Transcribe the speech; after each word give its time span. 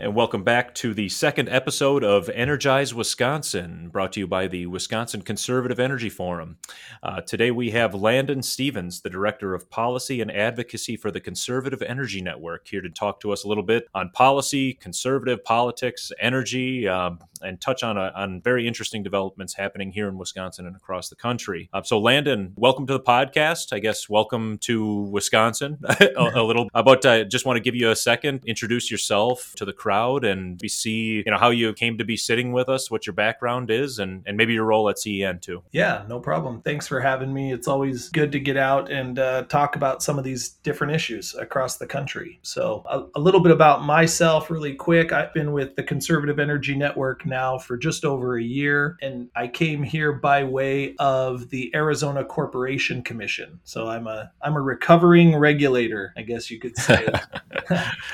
And 0.00 0.14
welcome 0.14 0.44
back 0.44 0.74
to 0.76 0.94
the 0.94 1.10
second 1.10 1.50
episode 1.50 2.02
of 2.02 2.30
Energize 2.30 2.94
Wisconsin, 2.94 3.90
brought 3.90 4.14
to 4.14 4.20
you 4.20 4.26
by 4.26 4.46
the 4.46 4.64
Wisconsin 4.64 5.20
Conservative 5.20 5.78
Energy 5.78 6.08
Forum. 6.08 6.56
Uh, 7.02 7.20
today 7.20 7.50
we 7.50 7.72
have 7.72 7.94
Landon 7.94 8.42
Stevens, 8.42 9.02
the 9.02 9.10
Director 9.10 9.54
of 9.54 9.68
Policy 9.68 10.22
and 10.22 10.32
Advocacy 10.32 10.96
for 10.96 11.10
the 11.10 11.20
Conservative 11.20 11.82
Energy 11.82 12.22
Network, 12.22 12.66
here 12.66 12.80
to 12.80 12.88
talk 12.88 13.20
to 13.20 13.30
us 13.30 13.44
a 13.44 13.48
little 13.48 13.62
bit 13.62 13.88
on 13.94 14.08
policy, 14.14 14.72
conservative 14.72 15.44
politics, 15.44 16.10
energy, 16.18 16.88
um, 16.88 17.18
and 17.42 17.60
touch 17.60 17.82
on, 17.82 17.98
a, 17.98 18.10
on 18.16 18.40
very 18.40 18.66
interesting 18.66 19.02
developments 19.02 19.52
happening 19.52 19.92
here 19.92 20.08
in 20.08 20.16
Wisconsin 20.16 20.66
and 20.66 20.76
across 20.76 21.10
the 21.10 21.16
country. 21.16 21.68
Uh, 21.74 21.82
so, 21.82 21.98
Landon, 21.98 22.54
welcome 22.56 22.86
to 22.86 22.94
the 22.94 23.00
podcast. 23.00 23.74
I 23.74 23.78
guess 23.80 24.08
welcome 24.08 24.56
to 24.58 25.02
Wisconsin 25.12 25.78
a, 26.00 26.30
a, 26.36 26.42
little. 26.42 26.70
But 26.72 27.04
I 27.04 27.20
uh, 27.20 27.24
just 27.24 27.44
want 27.44 27.58
to 27.58 27.60
give 27.60 27.74
you 27.74 27.90
a 27.90 27.96
second, 27.96 28.44
introduce 28.46 28.90
yourself 28.90 29.54
to 29.56 29.66
the 29.66 29.74
crowd 29.74 29.89
crowd 29.90 30.24
and 30.24 30.60
we 30.62 30.68
see, 30.68 31.22
you 31.26 31.30
know, 31.32 31.36
how 31.36 31.50
you 31.50 31.72
came 31.72 31.98
to 31.98 32.04
be 32.04 32.16
sitting 32.16 32.52
with 32.52 32.68
us, 32.68 32.92
what 32.92 33.06
your 33.06 33.12
background 33.12 33.72
is, 33.72 33.98
and, 33.98 34.22
and 34.24 34.36
maybe 34.36 34.52
your 34.52 34.64
role 34.64 34.88
at 34.88 35.00
CEN 35.00 35.40
too. 35.40 35.64
Yeah, 35.72 36.04
no 36.08 36.20
problem. 36.20 36.62
Thanks 36.62 36.86
for 36.86 37.00
having 37.00 37.34
me. 37.34 37.52
It's 37.52 37.66
always 37.66 38.08
good 38.08 38.30
to 38.30 38.38
get 38.38 38.56
out 38.56 38.88
and 38.88 39.18
uh, 39.18 39.42
talk 39.48 39.74
about 39.74 40.00
some 40.00 40.16
of 40.16 40.22
these 40.22 40.50
different 40.62 40.94
issues 40.94 41.34
across 41.34 41.78
the 41.78 41.88
country. 41.88 42.38
So, 42.42 42.84
a, 42.88 43.18
a 43.18 43.20
little 43.20 43.40
bit 43.40 43.50
about 43.50 43.82
myself, 43.82 44.48
really 44.48 44.74
quick. 44.74 45.12
I've 45.12 45.34
been 45.34 45.52
with 45.52 45.74
the 45.74 45.82
Conservative 45.82 46.38
Energy 46.38 46.76
Network 46.76 47.26
now 47.26 47.58
for 47.58 47.76
just 47.76 48.04
over 48.04 48.38
a 48.38 48.42
year, 48.42 48.96
and 49.02 49.28
I 49.34 49.48
came 49.48 49.82
here 49.82 50.12
by 50.12 50.44
way 50.44 50.94
of 51.00 51.50
the 51.50 51.72
Arizona 51.74 52.24
Corporation 52.24 53.02
Commission. 53.02 53.58
So, 53.64 53.88
I'm 53.88 54.06
a 54.06 54.30
I'm 54.40 54.54
a 54.54 54.62
recovering 54.62 55.34
regulator, 55.36 56.12
I 56.16 56.22
guess 56.22 56.48
you 56.48 56.60
could 56.60 56.76
say. 56.76 57.08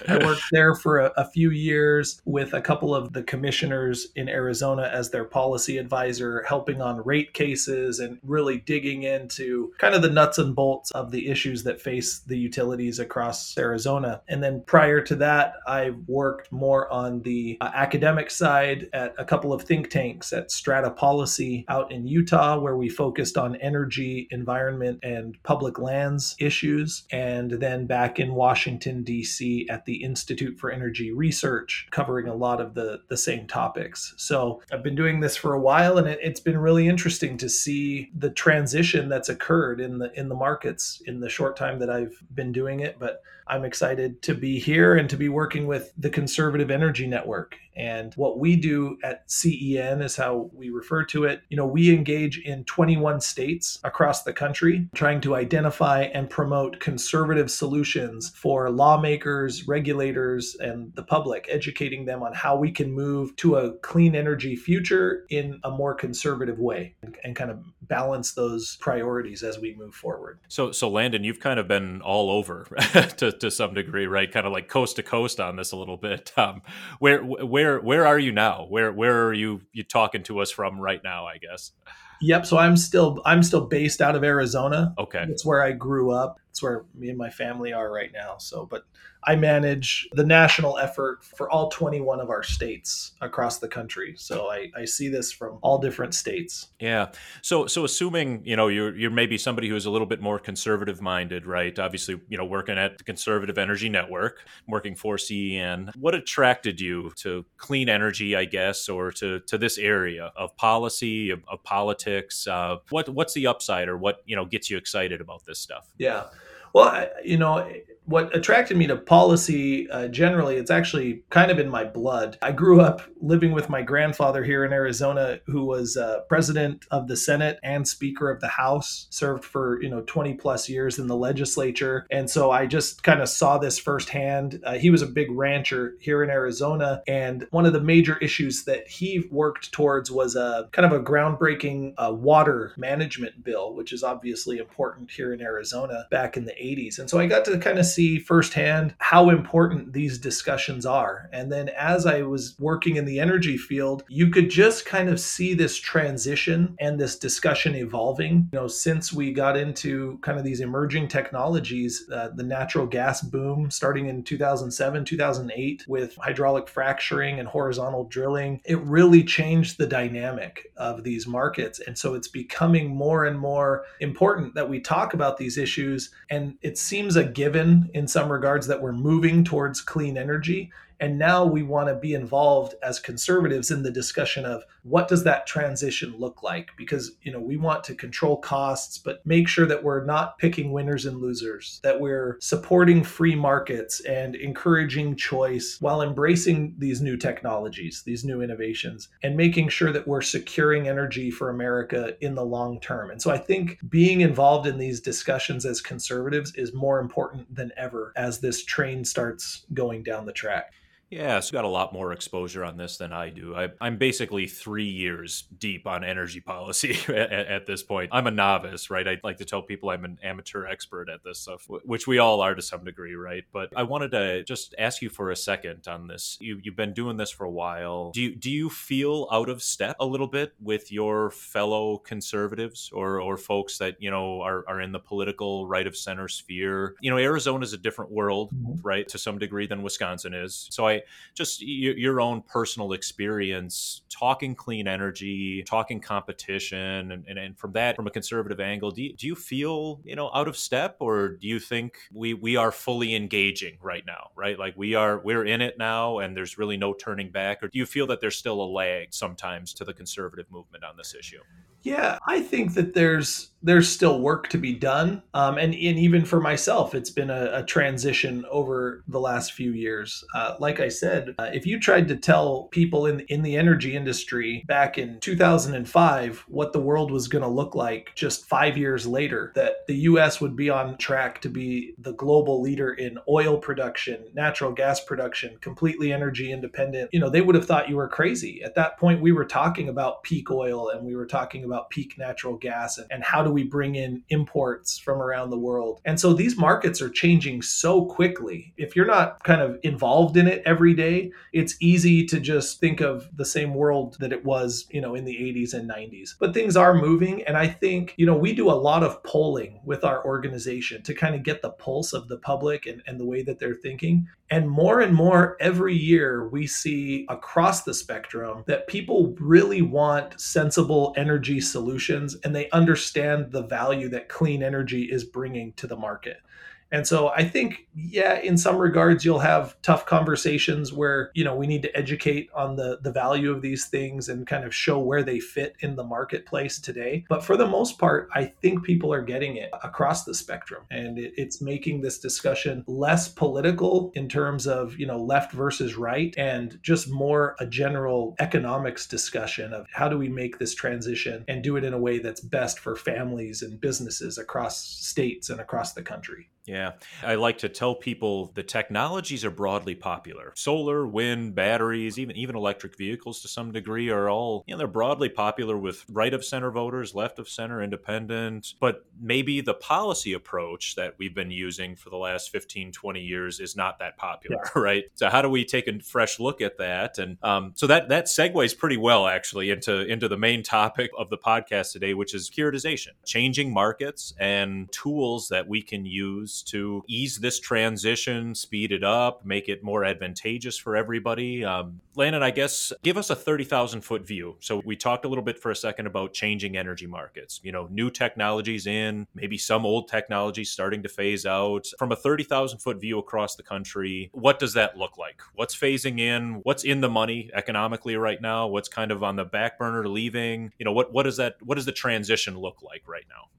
I 0.09 0.19
worked 0.25 0.45
there 0.53 0.75
for 0.75 1.01
a, 1.01 1.13
a 1.17 1.25
few 1.25 1.51
years 1.51 1.66
years 1.67 2.23
with 2.25 2.55
a 2.55 2.61
couple 2.63 2.95
of 2.95 3.13
the 3.13 3.23
commissioners 3.23 4.09
in 4.17 4.29
Arizona 4.29 4.89
as 4.93 5.11
their 5.11 5.25
policy 5.25 5.77
advisor, 5.77 6.43
helping 6.49 6.81
on 6.81 7.05
rate 7.05 7.35
cases 7.35 8.01
and 8.01 8.19
really 8.23 8.59
digging 8.59 9.03
into 9.03 9.73
kind 9.79 9.95
of 9.95 10.03
the 10.03 10.09
nuts 10.09 10.39
and 10.39 10.55
bolts 10.55 10.91
of 10.93 11.11
the 11.11 11.29
issues 11.29 11.65
that 11.65 11.81
face 11.81 12.21
the 12.21 12.39
utilities 12.39 12.99
across 12.99 13.59
Arizona. 13.59 14.23
And 14.29 14.43
then 14.43 14.63
prior 14.67 15.01
to 15.03 15.17
that, 15.17 15.55
I 15.67 15.91
worked 16.07 16.51
more 16.53 16.91
on 16.91 17.23
the 17.23 17.59
uh, 17.61 17.71
academic 17.75 18.31
side 18.31 18.89
at 18.93 19.15
a 19.19 19.25
couple 19.25 19.53
of 19.53 19.63
think 19.63 19.91
tanks 19.91 20.33
at 20.33 20.51
Strata 20.51 20.91
Policy 20.91 21.65
out 21.69 21.91
in 21.91 22.07
Utah, 22.07 22.59
where 22.59 22.77
we 22.77 22.89
focused 22.89 23.37
on 23.37 23.57
energy, 23.57 24.29
environment, 24.31 25.01
and 25.03 25.43
public 25.43 25.79
lands 25.79 26.37
issues. 26.39 27.05
And 27.11 27.51
then 27.51 27.87
back 27.87 28.21
in 28.21 28.35
Washington, 28.35 29.03
D.C. 29.03 29.67
at 29.69 29.85
the 29.85 30.05
Institute 30.05 30.59
for 30.59 30.71
Energy 30.71 31.11
Research 31.11 31.56
research 31.57 31.89
covering 31.91 32.29
a 32.29 32.35
lot 32.35 32.61
of 32.61 32.75
the 32.75 33.01
the 33.09 33.17
same 33.17 33.47
topics. 33.47 34.15
So 34.17 34.63
I've 34.73 34.83
been 34.83 34.95
doing 34.95 35.21
this 35.21 35.37
for 35.37 35.55
a 35.55 35.61
while, 35.61 35.99
and 35.99 36.09
it, 36.09 36.19
it's 36.23 36.41
been 36.41 36.59
really 36.59 36.89
interesting 36.89 37.37
to 37.39 37.49
see 37.49 38.11
the 38.17 38.31
transition 38.31 39.09
that's 39.09 39.29
occurred 39.29 39.81
in 39.81 39.99
the 39.99 40.13
in 40.19 40.29
the 40.29 40.35
markets 40.35 41.03
in 41.07 41.21
the 41.21 41.29
short 41.29 41.57
time 41.57 41.79
that 41.79 41.91
I've 41.91 42.23
been 42.35 42.53
doing 42.53 42.81
it. 42.81 42.99
But 42.99 43.23
I'm 43.49 43.65
excited 43.65 44.23
to 44.23 44.35
be 44.35 44.59
here 44.59 44.97
and 44.97 45.09
to 45.11 45.17
be 45.17 45.29
working 45.29 45.67
with 45.67 45.93
the 45.97 46.11
Conservative 46.11 46.71
Energy 46.71 47.07
Network. 47.07 47.57
And 47.77 48.15
what 48.15 48.39
we 48.39 48.57
do 48.57 48.97
at 49.05 49.31
CEN 49.31 50.01
is 50.01 50.17
how 50.17 50.51
we 50.55 50.71
refer 50.71 51.05
to 51.07 51.25
it. 51.25 51.43
You 51.51 51.59
know, 51.59 51.67
we 51.67 51.95
engage 51.95 52.39
in 52.39 52.65
21 52.65 53.21
states 53.21 53.79
across 53.85 54.23
the 54.23 54.33
country, 54.33 54.89
trying 54.95 55.21
to 55.21 55.37
identify 55.37 56.05
and 56.05 56.31
promote 56.31 56.81
conservative 56.81 57.51
solutions 57.51 58.31
for 58.31 58.71
lawmakers, 58.71 59.69
regulators, 59.69 60.57
and 60.59 60.93
the 60.95 61.03
public, 61.03 61.47
educating 61.51 62.07
them 62.07 62.23
on 62.23 62.33
how 62.33 62.57
we 62.57 62.73
can 62.73 62.91
move 62.93 63.37
to 63.37 63.57
a 63.57 63.73
clean 63.79 64.17
energy 64.17 64.57
future 64.57 65.27
in 65.29 65.61
a 65.63 65.71
more 65.71 65.95
conservative 65.95 66.59
way 66.59 66.95
and, 67.03 67.37
kind 67.37 67.51
of 67.51 67.59
balance 67.89 68.33
those 68.33 68.77
priorities 68.77 69.43
as 69.43 69.59
we 69.59 69.75
move 69.75 69.95
forward. 69.95 70.41
So, 70.49 70.73
so 70.73 70.89
Landon, 70.89 71.25
you've 71.25 71.41
kind 71.41 71.59
of 71.59 71.69
been 71.69 72.01
all 72.03 72.31
over 72.31 72.65
to, 73.17 73.33
to 73.33 73.51
some 73.51 73.75
degree, 73.75 74.07
right? 74.07 74.31
Kind 74.31 74.47
of 74.47 74.53
like 74.53 74.69
coast 74.69 74.97
to 74.97 75.03
coast 75.03 75.41
on 75.41 75.57
this 75.57 75.73
a 75.73 75.77
little 75.77 75.97
bit. 75.97 76.33
Um, 76.47 76.61
where 76.99 77.25
where 77.25 77.81
where 77.81 78.07
are 78.07 78.19
you 78.19 78.31
now? 78.31 78.67
Where 78.69 78.93
where 78.93 79.25
are 79.25 79.33
you 79.33 79.63
you 79.73 79.83
talking 79.83 80.23
to 80.25 80.41
us 80.41 80.51
from 80.51 80.79
right 80.79 81.01
now? 81.03 81.25
I 81.27 81.39
guess. 81.39 81.73
Yep. 82.21 82.47
So 82.47 82.59
I'm 82.59 82.77
still 82.77 83.21
I'm 83.25 83.43
still 83.43 83.67
based 83.67 84.01
out 84.01 84.17
of 84.17 84.25
Arizona. 84.25 84.95
Okay. 84.99 85.25
It's 85.29 85.45
where 85.45 85.63
I 85.63 85.73
grew 85.73 86.11
up. 86.11 86.39
It's 86.51 86.63
where 86.63 86.85
me 86.95 87.09
and 87.09 87.19
my 87.19 87.31
family 87.31 87.73
are 87.73 87.91
right 87.91 88.11
now. 88.13 88.37
So, 88.39 88.67
but 88.67 88.85
I 89.27 89.35
manage 89.35 90.09
the 90.13 90.25
national 90.25 90.79
effort 90.79 91.25
for 91.25 91.51
all 91.51 91.69
21 91.69 92.21
of 92.21 92.31
our 92.31 92.45
states 92.45 93.13
across 93.21 93.59
the 93.59 93.67
country. 93.67 94.15
So 94.17 94.51
I, 94.51 94.71
I 94.77 94.85
see 94.85 95.09
this 95.09 95.33
from 95.33 95.59
all 95.63 95.79
different 95.79 96.15
states. 96.15 96.69
Yeah. 96.79 97.11
So 97.43 97.67
so 97.67 97.85
assuming 97.85 98.43
you 98.45 98.55
know 98.55 98.69
you're 98.69 98.97
you're 98.97 99.11
maybe 99.11 99.37
somebody 99.37 99.69
who's 99.69 99.87
a 99.87 99.91
little 99.91 100.07
bit 100.07 100.21
more 100.21 100.39
conservative 100.39 101.03
minded, 101.03 101.45
right? 101.45 101.77
Obviously, 101.77 102.21
you 102.29 102.39
know, 102.39 102.45
working 102.45 102.79
at 102.79 102.99
the 102.99 103.05
Conservative 103.05 103.59
Energy 103.59 103.89
Network, 103.89 104.47
working 104.69 104.95
for 104.95 105.19
CEN. 105.19 105.91
What 105.97 106.15
attracted 106.15 106.81
you 106.81 107.11
to 107.17 107.45
clean 107.57 107.89
energy, 107.89 108.37
I 108.37 108.45
guess, 108.45 108.89
or 108.89 109.11
to 109.13 109.41
to 109.41 109.59
this 109.59 109.77
area 109.77 110.33
of 110.37 110.57
policy 110.57 111.31
of, 111.31 111.43
of 111.49 111.65
politics? 111.65 112.47
Uh, 112.47 112.77
what 112.91 113.09
what's 113.09 113.35
the 113.35 113.49
upside, 113.49 113.89
or 113.89 113.97
what 113.97 114.23
you 114.25 114.37
know 114.37 114.45
gets 114.45 114.71
you 114.71 114.77
excited 114.77 115.21
about 115.21 115.45
this 115.45 115.59
stuff? 115.59 115.89
Yeah. 115.99 116.25
Well, 116.73 116.89
I, 116.89 117.09
you 117.25 117.39
know, 117.39 117.73
what 118.07 118.35
attracted 118.35 118.77
me 118.77 118.87
to 118.87 118.97
policy 118.97 119.91
uh, 119.91 120.07
generally, 120.09 120.57
it's 120.57 120.71
actually 120.71 121.25
kind 121.31 121.51
of 121.51 121.59
in 121.59 121.69
my 121.69 121.85
blood. 121.85 122.39
I 122.41 122.53
grew 122.53 122.81
up 122.81 123.03
living 123.21 123.53
with 123.53 123.69
my 123.69 123.83
grandfather 123.83 124.45
here 124.45 124.65
in 124.65 124.73
Arizona, 124.73 125.41
who 125.47 125.65
was 125.65 125.97
uh, 125.97 126.21
president 126.29 126.87
of 126.91 127.09
the 127.09 127.17
Senate 127.17 127.59
and 127.65 127.87
Speaker 127.87 128.31
of 128.31 128.41
the 128.41 128.49
House, 128.49 129.09
served 129.11 129.45
for 129.45 129.83
you 129.83 129.91
know 129.91 130.03
20 130.03 130.35
plus 130.35 130.69
years 130.69 130.99
in 130.99 131.09
the 131.09 131.17
legislature, 131.17 132.07
and 132.11 132.31
so 132.31 132.51
I 132.51 132.67
just 132.67 133.03
kind 133.03 133.21
of 133.21 133.29
saw 133.29 133.59
this 133.59 133.79
firsthand. 133.79 134.61
Uh, 134.65 134.75
he 134.75 134.91
was 134.91 135.03
a 135.03 135.07
big 135.07 135.31
rancher 135.33 135.95
here 136.01 136.23
in 136.23 136.31
Arizona, 136.31 137.03
and 137.09 137.47
one 137.51 137.67
of 137.67 137.73
the 137.73 137.81
major 137.81 138.19
issues 138.19 138.65
that 138.65 138.87
he 138.89 139.27
worked 139.31 139.73
towards 139.73 140.11
was 140.11 140.37
a 140.37 140.69
kind 140.73 140.87
of 140.87 140.93
a 140.93 141.03
groundbreaking 141.03 141.95
uh, 141.99 142.13
water 142.13 142.73
management 142.77 143.43
bill, 143.43 143.75
which 143.75 143.93
is 143.93 144.05
obviously 144.05 144.59
important 144.59 145.11
here 145.11 145.33
in 145.33 145.41
Arizona 145.41 146.07
back 146.11 146.37
in 146.37 146.45
the 146.45 146.53
80s, 146.53 147.01
and 147.01 147.11
so 147.11 147.19
I 147.19 147.27
got 147.27 147.45
to 147.47 147.59
kind 147.59 147.79
of 147.79 147.87
see 147.97 148.19
firsthand 148.19 148.95
how 148.99 149.31
important 149.31 149.93
these 149.93 150.19
discussions 150.19 150.85
are. 150.85 151.29
And 151.33 151.51
then 151.51 151.71
as 151.71 152.05
I 152.05 152.23
was 152.23 152.55
working 152.59 152.97
in 152.97 153.07
the 153.07 153.19
energy 153.19 153.57
field, 153.57 154.05
you 154.09 154.29
could 154.31 154.51
just 154.51 154.85
kind 154.85 155.09
of 155.09 155.19
see 155.19 155.55
this 155.55 155.77
transition 155.79 156.77
and 156.79 157.01
this 157.01 157.19
discussion 157.19 157.75
evolving. 157.75 158.49
You 158.53 158.61
know, 158.61 158.69
since 158.69 159.13
we 159.13 159.33
got 159.33 159.57
into 159.57 160.19
kind 160.23 160.39
of 160.39 160.45
these 160.45 160.61
emerging 160.61 161.09
technologies, 161.09 162.07
uh, 162.13 162.29
the 162.35 162.43
natural 162.43 162.87
gas 162.87 163.23
boom 163.23 163.71
starting 163.71 164.09
in 164.09 164.23
2007, 164.23 165.05
2008 165.05 165.85
with 165.89 166.17
hydraulic 166.17 166.69
fracturing 166.69 167.39
and 167.39 167.49
horizontal 167.49 168.05
drilling, 168.05 168.61
it 168.65 168.81
really 168.83 169.25
changed 169.25 169.79
the 169.79 169.87
dynamic 169.87 170.71
of 170.77 171.03
these 171.03 171.27
markets. 171.27 171.81
And 171.81 171.97
so 171.97 172.15
it's 172.15 172.29
becoming 172.29 172.95
more 172.95 173.25
and 173.25 173.39
more 173.39 173.85
important 174.01 174.55
that 174.55 174.69
we 174.69 174.81
talk 174.81 175.15
about 175.15 175.39
these 175.39 175.57
issues. 175.57 176.11
And 176.29 176.59
it 176.61 176.77
seems 176.77 177.17
a 177.17 177.25
given 177.25 177.86
in 177.95 178.07
some 178.09 178.31
regards 178.31 178.67
that 178.67 178.81
we're 178.81 178.93
moving 178.93 179.45
towards 179.45 179.81
clean 179.81 180.17
energy 180.17 180.71
and 181.01 181.19
now 181.19 181.45
we 181.45 181.63
want 181.63 181.89
to 181.89 181.95
be 181.95 182.15
involved 182.15 182.75
as 182.83 182.99
conservatives 182.99 183.71
in 183.71 183.83
the 183.83 183.91
discussion 183.91 184.45
of 184.45 184.65
what 184.83 185.09
does 185.09 185.25
that 185.25 185.47
transition 185.47 186.15
look 186.19 186.43
like? 186.43 186.71
Because, 186.77 187.13
you 187.23 187.33
know, 187.33 187.41
we 187.41 187.57
want 187.57 187.85
to 187.85 187.95
control 187.95 188.37
costs, 188.37 188.99
but 188.99 189.25
make 189.27 189.49
sure 189.49 189.67
that 189.67 189.83
we're 189.83 190.05
not 190.05 190.39
picking 190.39 190.73
winners 190.73 191.05
and 191.05 191.21
losers, 191.21 191.81
that 191.83 192.01
we're 192.01 192.39
supporting 192.41 193.03
free 193.03 193.35
markets 193.35 194.01
and 194.01 194.37
encouraging 194.37 195.17
choice 195.17 195.77
while 195.81 196.03
embracing 196.03 196.75
these 196.79 197.01
new 197.01 197.17
technologies, 197.17 198.03
these 198.07 198.25
new 198.25 198.41
innovations, 198.41 199.09
and 199.23 199.37
making 199.37 199.69
sure 199.69 199.93
that 199.93 200.07
we're 200.07 200.23
securing 200.23 200.89
energy 200.89 201.31
for 201.31 201.51
America 201.51 202.17
in 202.21 202.35
the 202.35 202.45
long 202.45 202.81
term. 202.81 203.11
And 203.11 203.21
so 203.21 203.31
I 203.31 203.39
think 203.39 203.79
being 203.89 204.21
involved 204.21 204.67
in 204.67 204.79
these 204.79 205.01
discussions 205.01 205.67
as 205.67 205.81
conservatives 205.81 206.55
is 206.55 206.73
more 206.73 207.01
important 207.01 207.55
than 207.55 207.73
ever 207.77 208.13
as 208.17 208.41
this 208.41 208.65
train 208.65 209.05
starts 209.05 209.67
going 209.75 210.03
down 210.03 210.27
the 210.27 210.33
track. 210.33 210.73
Yeah, 211.11 211.39
so 211.41 211.53
got 211.53 211.65
a 211.65 211.69
lot 211.69 211.93
more 211.93 212.13
exposure 212.13 212.65
on 212.65 212.77
this 212.77 212.97
than 212.97 213.13
I 213.13 213.31
do. 213.31 213.55
I, 213.55 213.69
am 213.81 213.97
basically 213.97 214.47
three 214.47 214.89
years 214.89 215.45
deep 215.57 215.87
on 215.87 216.03
energy 216.03 216.41
policy 216.41 216.99
at, 217.09 217.33
at, 217.33 217.67
this 217.67 217.83
point. 217.83 218.11
I'm 218.13 218.27
a 218.27 218.31
novice, 218.31 218.91
right? 218.91 219.07
I'd 219.07 219.23
like 219.23 219.37
to 219.39 219.45
tell 219.45 219.63
people 219.63 219.91
I'm 219.91 220.05
an 220.05 220.19
amateur 220.23 220.67
expert 220.67 221.09
at 221.09 221.23
this 221.23 221.39
stuff, 221.41 221.69
which 221.85 222.07
we 222.07 222.19
all 222.19 222.41
are 222.41 222.55
to 222.55 222.63
some 222.63 222.85
degree, 222.85 223.15
right? 223.15 223.45
But 223.53 223.71
I 223.77 223.85
wanted 223.85 224.11
to 224.13 224.43
just 224.45 224.75
ask 224.79 225.01
you 225.01 225.09
for 225.09 225.31
a 225.31 225.37
second 225.37 225.87
on 225.87 226.09
this. 226.09 226.39
You, 226.41 226.61
you've 226.63 226.77
been 226.77 226.93
doing 226.93 227.17
this 227.17 227.31
for 227.31 227.45
a 227.45 227.51
while. 227.51 228.11
Do 228.11 228.21
you, 228.21 228.35
do 228.35 228.51
you 228.51 228.69
feel 228.69 229.29
out 229.31 229.49
of 229.49 229.63
step 229.63 229.97
a 230.01 230.07
little 230.07 230.29
bit 230.29 230.55
with 230.61 230.91
your 230.91 231.31
fellow 231.31 231.99
conservatives 231.99 232.91
or, 232.93 233.21
or 233.21 233.37
folks 233.37 233.79
that, 233.79 233.97
you 234.01 234.11
know, 234.11 234.41
are, 234.43 234.65
are 234.69 234.81
in 234.81 234.91
the 234.91 234.99
political 234.99 235.69
right 235.69 235.87
of 235.87 235.97
center 235.97 236.27
sphere? 236.27 236.97
You 237.01 237.11
know, 237.11 237.19
Arizona 237.19 237.63
is 237.63 237.73
a 237.73 237.79
different 237.79 238.11
world, 238.11 238.51
mm-hmm. 238.53 238.81
right, 238.83 239.07
to 239.09 239.19
some 239.19 239.39
degree 239.39 239.69
than 239.69 239.83
Wisconsin 239.83 240.35
is. 240.35 240.69
So 240.73 240.89
I 240.89 240.96
Just 241.35 241.63
your 241.63 242.21
own 242.21 242.43
personal 242.43 242.93
experience 242.93 244.03
talking 244.19 244.55
clean 244.55 244.89
energy, 244.89 245.63
talking 245.65 246.01
competition, 246.01 247.13
and, 247.13 247.25
and, 247.29 247.39
and 247.39 247.59
from 247.59 247.73
that, 247.73 247.97
from 247.97 248.07
a 248.07 248.11
conservative 248.11 248.61
angle, 248.61 248.91
do 248.91 249.03
you, 249.03 249.15
do 249.15 249.27
you 249.27 249.35
feel 249.35 250.01
you 250.05 250.17
know 250.17 250.31
out 250.35 250.49
of 250.49 250.57
step, 250.57 250.97
or 251.01 251.29
do 251.29 251.47
you 251.47 251.59
think 251.59 251.99
we 252.13 252.35
we 252.35 252.57
are 252.57 252.73
fully 252.73 253.15
engaging 253.15 253.77
right 253.83 254.05
now, 254.07 254.31
right? 254.35 254.59
Like 254.59 254.75
we 254.77 254.95
are 254.95 255.21
we're 255.21 255.45
in 255.45 255.61
it 255.61 255.77
now, 255.79 256.19
and 256.19 256.37
there's 256.37 256.59
really 256.59 256.77
no 256.77 256.95
turning 256.95 257.31
back, 257.31 257.63
or 257.63 257.69
do 257.69 257.79
you 257.79 257.87
feel 257.87 258.07
that 258.09 258.21
there's 258.21 258.37
still 258.37 258.61
a 258.61 258.69
lag 258.69 259.13
sometimes 259.13 259.75
to 259.75 259.85
the 259.85 259.93
conservative 259.93 260.47
movement 260.51 260.85
on 260.85 260.97
this 260.97 261.15
issue? 261.15 261.41
Yeah, 261.83 262.19
I 262.27 262.41
think 262.41 262.75
that 262.75 262.95
there's 262.95 263.51
there's 263.63 263.89
still 263.89 264.21
work 264.21 264.49
to 264.49 264.59
be 264.59 264.73
done, 264.73 265.23
um, 265.35 265.57
and 265.57 265.73
and 265.73 265.99
even 265.99 266.25
for 266.25 266.41
myself, 266.41 266.97
it's 266.97 267.11
been 267.11 267.31
a, 267.31 267.51
a 267.59 267.63
transition 267.63 268.45
over 268.51 269.05
the 269.07 269.21
last 269.21 269.53
few 269.53 269.73
years. 269.73 270.25
Uh, 270.35 270.57
like 270.59 270.81
I 270.81 270.86
said, 270.89 271.35
uh, 271.39 271.51
if 271.53 271.67
you 271.67 271.79
tried 271.79 272.09
to 272.09 272.17
tell 272.17 272.65
people 272.65 273.07
in 273.07 273.21
in 273.29 273.43
the 273.43 273.57
energy 273.57 273.97
industry 273.97 274.65
back 274.67 274.99
in 274.99 275.21
2005 275.21 276.45
what 276.49 276.73
the 276.73 276.81
world 276.81 277.11
was 277.11 277.29
going 277.29 277.43
to 277.43 277.49
look 277.49 277.75
like 277.75 278.11
just 278.15 278.47
five 278.47 278.77
years 278.77 279.07
later, 279.07 279.53
that 279.55 279.87
the 279.87 279.97
U.S. 280.11 280.41
would 280.41 280.57
be 280.57 280.71
on 280.71 280.97
track 280.99 281.41
to 281.43 281.49
be 281.49 281.95
the 281.99 282.13
global 282.15 282.61
leader 282.61 282.93
in 282.93 283.19
oil 283.29 283.59
production, 283.59 284.25
natural 284.35 284.73
gas 284.73 285.01
production, 285.01 285.57
completely 285.61 286.13
energy 286.13 286.53
independent, 286.53 287.11
you 287.13 287.21
know, 287.21 287.31
they 287.31 287.41
would 287.41 287.55
have 287.55 287.67
thought 287.67 287.89
you 287.89 287.97
were 287.97 288.09
crazy. 288.09 288.63
At 288.63 288.75
that 288.75 288.99
point, 288.99 289.21
we 289.21 289.33
were 289.33 289.45
talking 289.45 289.89
about 289.89 290.23
peak 290.23 290.51
oil 290.51 290.91
and 290.91 291.07
we 291.07 291.15
were 291.15 291.27
talking 291.27 291.65
about 291.65 291.77
about 291.77 291.91
peak 291.91 292.17
natural 292.19 292.57
gas 292.57 292.99
and, 292.99 293.07
and 293.11 293.23
how 293.23 293.43
do 293.43 293.51
we 293.51 293.63
bring 293.63 293.95
in 293.95 294.23
imports 294.31 294.99
from 294.99 295.21
around 295.21 295.51
the 295.51 295.59
world. 295.59 296.01
And 296.05 296.19
so 296.19 296.33
these 296.33 296.57
markets 296.57 297.03
are 297.03 297.11
changing 297.11 297.63
so 297.63 298.07
quickly. 298.07 298.73
If 298.77 298.97
you're 298.97 299.07
not 299.07 299.43
kind 299.45 299.61
of 299.61 299.79
involved 299.83 300.37
in 300.37 300.47
it 300.47 300.63
every 300.77 300.93
day, 300.93 301.33
it's 301.55 301.75
easy 301.81 302.27
to 302.27 302.39
just 302.39 302.79
think 302.81 303.01
of 303.01 303.31
the 303.35 303.47
same 303.47 303.73
world 303.73 304.15
that 304.21 304.31
it 304.31 304.45
was, 304.45 304.87
you 304.91 305.01
know, 305.01 305.15
in 305.15 305.25
the 305.25 305.35
80s 305.35 305.73
and 305.73 305.89
90s. 305.89 306.35
But 306.39 306.53
things 306.53 306.77
are 306.77 306.93
moving. 306.93 307.43
And 307.45 307.57
I 307.57 307.67
think, 307.67 308.13
you 308.19 308.27
know, 308.27 308.37
we 308.37 308.53
do 308.53 308.69
a 308.69 308.73
lot 308.73 309.03
of 309.03 309.23
polling 309.23 309.81
with 309.87 310.05
our 310.05 310.23
organization 310.27 311.03
to 311.05 311.15
kind 311.15 311.35
of 311.35 311.45
get 311.45 311.63
the 311.63 311.71
pulse 311.71 312.13
of 312.13 312.29
the 312.29 312.37
public 312.37 312.85
and, 312.85 313.03
and 313.07 313.19
the 313.19 313.25
way 313.25 313.43
that 313.43 313.59
they're 313.59 313.75
thinking. 313.75 314.29
And 314.51 314.69
more 314.69 315.01
and 315.01 315.15
more 315.15 315.57
every 315.61 315.97
year, 315.97 316.47
we 316.51 316.67
see 316.67 317.25
across 317.31 317.85
the 317.85 317.95
spectrum 317.95 318.63
that 318.67 318.87
people 318.87 319.35
really 319.41 319.81
want 319.81 320.39
sensible 320.39 321.15
energy 321.17 321.59
solutions 321.59 322.37
and 322.45 322.55
they 322.55 322.69
understand 322.69 323.51
the 323.51 323.63
value 323.63 324.11
that 324.11 324.29
clean 324.29 324.63
energy 324.63 325.05
is 325.05 325.25
bringing 325.25 325.73
to 325.79 325.87
the 325.87 325.97
market. 325.97 326.43
And 326.93 327.07
so 327.07 327.29
I 327.29 327.45
think, 327.45 327.87
yeah, 327.95 328.39
in 328.39 328.57
some 328.57 328.77
regards, 328.77 329.25
you'll 329.25 329.41
have 329.41 329.81
tough 329.83 330.07
conversations 330.07 330.93
where, 330.93 331.31
you 331.35 331.45
know, 331.45 331.55
we 331.55 331.67
need 331.67 331.83
to 331.83 331.97
educate 331.97 332.49
on 332.55 332.77
the, 332.77 332.99
the 333.03 333.11
value 333.11 333.51
of 333.51 333.63
these 333.63 333.87
things 333.87 334.29
and 334.29 334.47
kind 334.47 334.65
of 334.65 334.75
show 334.75 334.99
where 334.99 335.23
they 335.23 335.41
fit 335.41 335.75
in 335.81 335.97
the 335.97 336.05
marketplace 336.05 336.79
today. 336.79 337.25
But 337.29 337.45
for 337.45 337.57
the 337.57 337.67
most 337.67 337.99
part, 337.99 338.29
I 338.35 338.45
think 338.45 338.85
people 338.85 339.13
are 339.13 339.23
getting 339.23 339.57
it 339.57 339.71
across 339.83 340.25
the 340.25 340.35
spectrum. 340.35 340.85
And 340.91 341.19
it, 341.19 341.35
it's 341.37 341.61
making 341.61 342.01
this 342.01 342.19
discussion 342.19 342.85
less 342.87 343.29
political 343.29 344.13
in 344.15 344.29
terms 344.29 344.67
of, 344.67 344.97
you 344.97 345.07
know, 345.07 345.21
left 345.21 345.53
versus 345.53 345.97
right 345.97 346.35
and 346.37 346.79
just 346.83 347.11
more 347.11 347.57
a 347.59 347.67
general 347.67 348.37
economics 348.39 349.07
discussion 349.07 349.73
of 349.73 349.87
how 349.93 350.09
do 350.09 350.19
we 350.19 350.29
make 350.29 350.59
this 350.59 350.75
transition 350.75 351.45
and 351.49 351.63
do 351.63 351.77
it 351.77 351.85
in 351.85 351.93
a 351.93 351.99
way 351.99 352.19
that's 352.19 352.41
best 352.41 352.79
for 352.79 352.95
families 352.95 353.63
and 353.63 353.81
businesses 353.81 354.39
across 354.39 354.81
states 354.81 355.51
and 355.51 355.61
across 355.61 355.93
the 355.93 356.03
country. 356.03 356.49
Yeah. 356.67 356.93
I 357.23 357.37
like 357.37 357.59
to 357.59 357.69
tell 357.69 357.95
people 357.95 358.51
the 358.55 358.63
technologies 358.63 359.45
are 359.45 359.51
broadly 359.51 359.95
popular. 359.95 360.53
Solar, 360.57 361.07
wind, 361.07 361.55
batteries, 361.55 362.19
even 362.19 362.37
even 362.37 362.57
electric 362.57 362.97
vehicles 362.97 363.41
to 363.43 363.49
some 363.49 363.73
degree 363.73 364.11
are 364.11 364.29
all, 364.29 364.65
you 364.67 364.75
know, 364.75 364.79
they're 364.79 364.87
broadly 364.89 365.29
popular 365.29 365.77
with 365.77 366.05
right 366.11 366.35
of 366.35 366.45
center 366.45 366.71
voters, 366.71 367.15
left 367.15 367.39
of 367.39 367.49
center, 367.49 367.83
independent. 367.83 368.75
But 368.81 369.07
maybe 369.21 369.61
the 369.61 369.75
policy 369.75 370.33
approach 370.33 370.97
that 370.97 371.15
we've 371.19 371.35
been 371.35 371.51
using 371.51 371.95
for 371.95 372.11
the 372.11 372.17
last 372.17 372.51
15, 372.51 372.93
20 372.93 373.21
years 373.21 373.61
is 373.61 373.77
not 373.77 374.01
that 374.01 374.17
popular, 374.17 374.61
yeah. 374.65 374.71
right? 374.81 375.05
So 375.15 375.29
how 375.29 375.43
do 375.43 375.49
we 375.49 375.65
take 375.65 375.87
a 375.87 376.01
fresh 376.01 376.41
look 376.41 376.61
at 376.61 376.79
that? 376.79 377.19
And 377.19 377.39
um, 377.43 377.73
so 377.77 377.87
that 377.87 378.09
that 378.09 378.27
segues 378.27 378.77
pretty 378.77 378.97
well 378.97 379.27
actually 379.29 379.71
into 379.71 380.05
into 380.07 380.29
the 380.29 380.37
main 380.37 380.65
topic 380.65 381.11
of 381.17 381.31
the 381.31 381.39
podcast 381.39 381.93
today, 381.93 382.15
which 382.15 382.35
is 382.35 382.51
securitization, 382.51 383.11
changing 383.25 383.73
markets 383.73 384.35
and 384.39 384.91
tools 384.91 385.49
that 385.49 385.69
we 385.69 385.81
can 385.81 386.05
use 386.05 386.56
to 386.63 387.03
ease 387.09 387.39
this 387.39 387.61
transition, 387.61 388.55
speed 388.55 388.93
it 388.93 389.05
up, 389.05 389.45
make 389.45 389.69
it 389.69 389.83
more 389.83 390.05
advantageous 390.05 390.77
for 390.77 390.97
everybody. 390.97 391.65
Um, 391.65 392.01
Landon, 392.15 392.43
I 392.43 392.51
guess, 392.51 392.93
give 393.03 393.17
us 393.17 393.31
a 393.31 393.37
30,000 393.37 394.01
foot 394.01 394.27
view. 394.27 394.57
So 394.61 394.83
we 394.85 394.97
talked 394.97 395.25
a 395.25 395.29
little 395.29 395.45
bit 395.45 395.59
for 395.59 395.71
a 395.71 395.77
second 395.77 396.07
about 396.07 396.33
changing 396.33 396.77
energy 396.77 397.07
markets, 397.07 397.61
you 397.63 397.73
know, 397.73 397.89
new 397.91 398.11
technologies 398.11 398.87
in, 398.87 399.27
maybe 399.35 399.59
some 399.59 399.85
old 399.85 400.09
technologies 400.09 400.71
starting 400.71 401.03
to 401.03 401.09
phase 401.09 401.47
out. 401.47 401.87
From 401.99 402.13
a 402.13 402.17
30,000 402.17 402.79
foot 402.79 403.01
view 403.01 403.19
across 403.19 403.57
the 403.57 403.63
country, 403.63 404.31
what 404.33 404.59
does 404.59 404.73
that 404.75 404.97
look 404.97 405.19
like? 405.19 405.43
What's 405.55 405.77
phasing 405.77 406.21
in? 406.21 406.61
What's 406.63 406.85
in 406.85 407.01
the 407.01 407.11
money 407.11 407.51
economically 407.55 408.17
right 408.17 408.41
now? 408.41 408.67
What's 408.67 408.89
kind 408.89 409.11
of 409.11 409.23
on 409.23 409.37
the 409.37 409.45
back 409.45 409.79
burner 409.79 410.09
leaving? 410.09 410.73
You 410.79 410.85
know, 410.85 410.93
what, 410.93 411.13
what 411.13 411.25
does 411.25 411.37
that, 411.37 411.57
what 411.63 411.75
does 411.75 411.87
the 411.87 411.93
transition 411.93 412.59
look 412.59 412.83
like 412.83 413.03
right 413.07 413.27
now? 413.29 413.51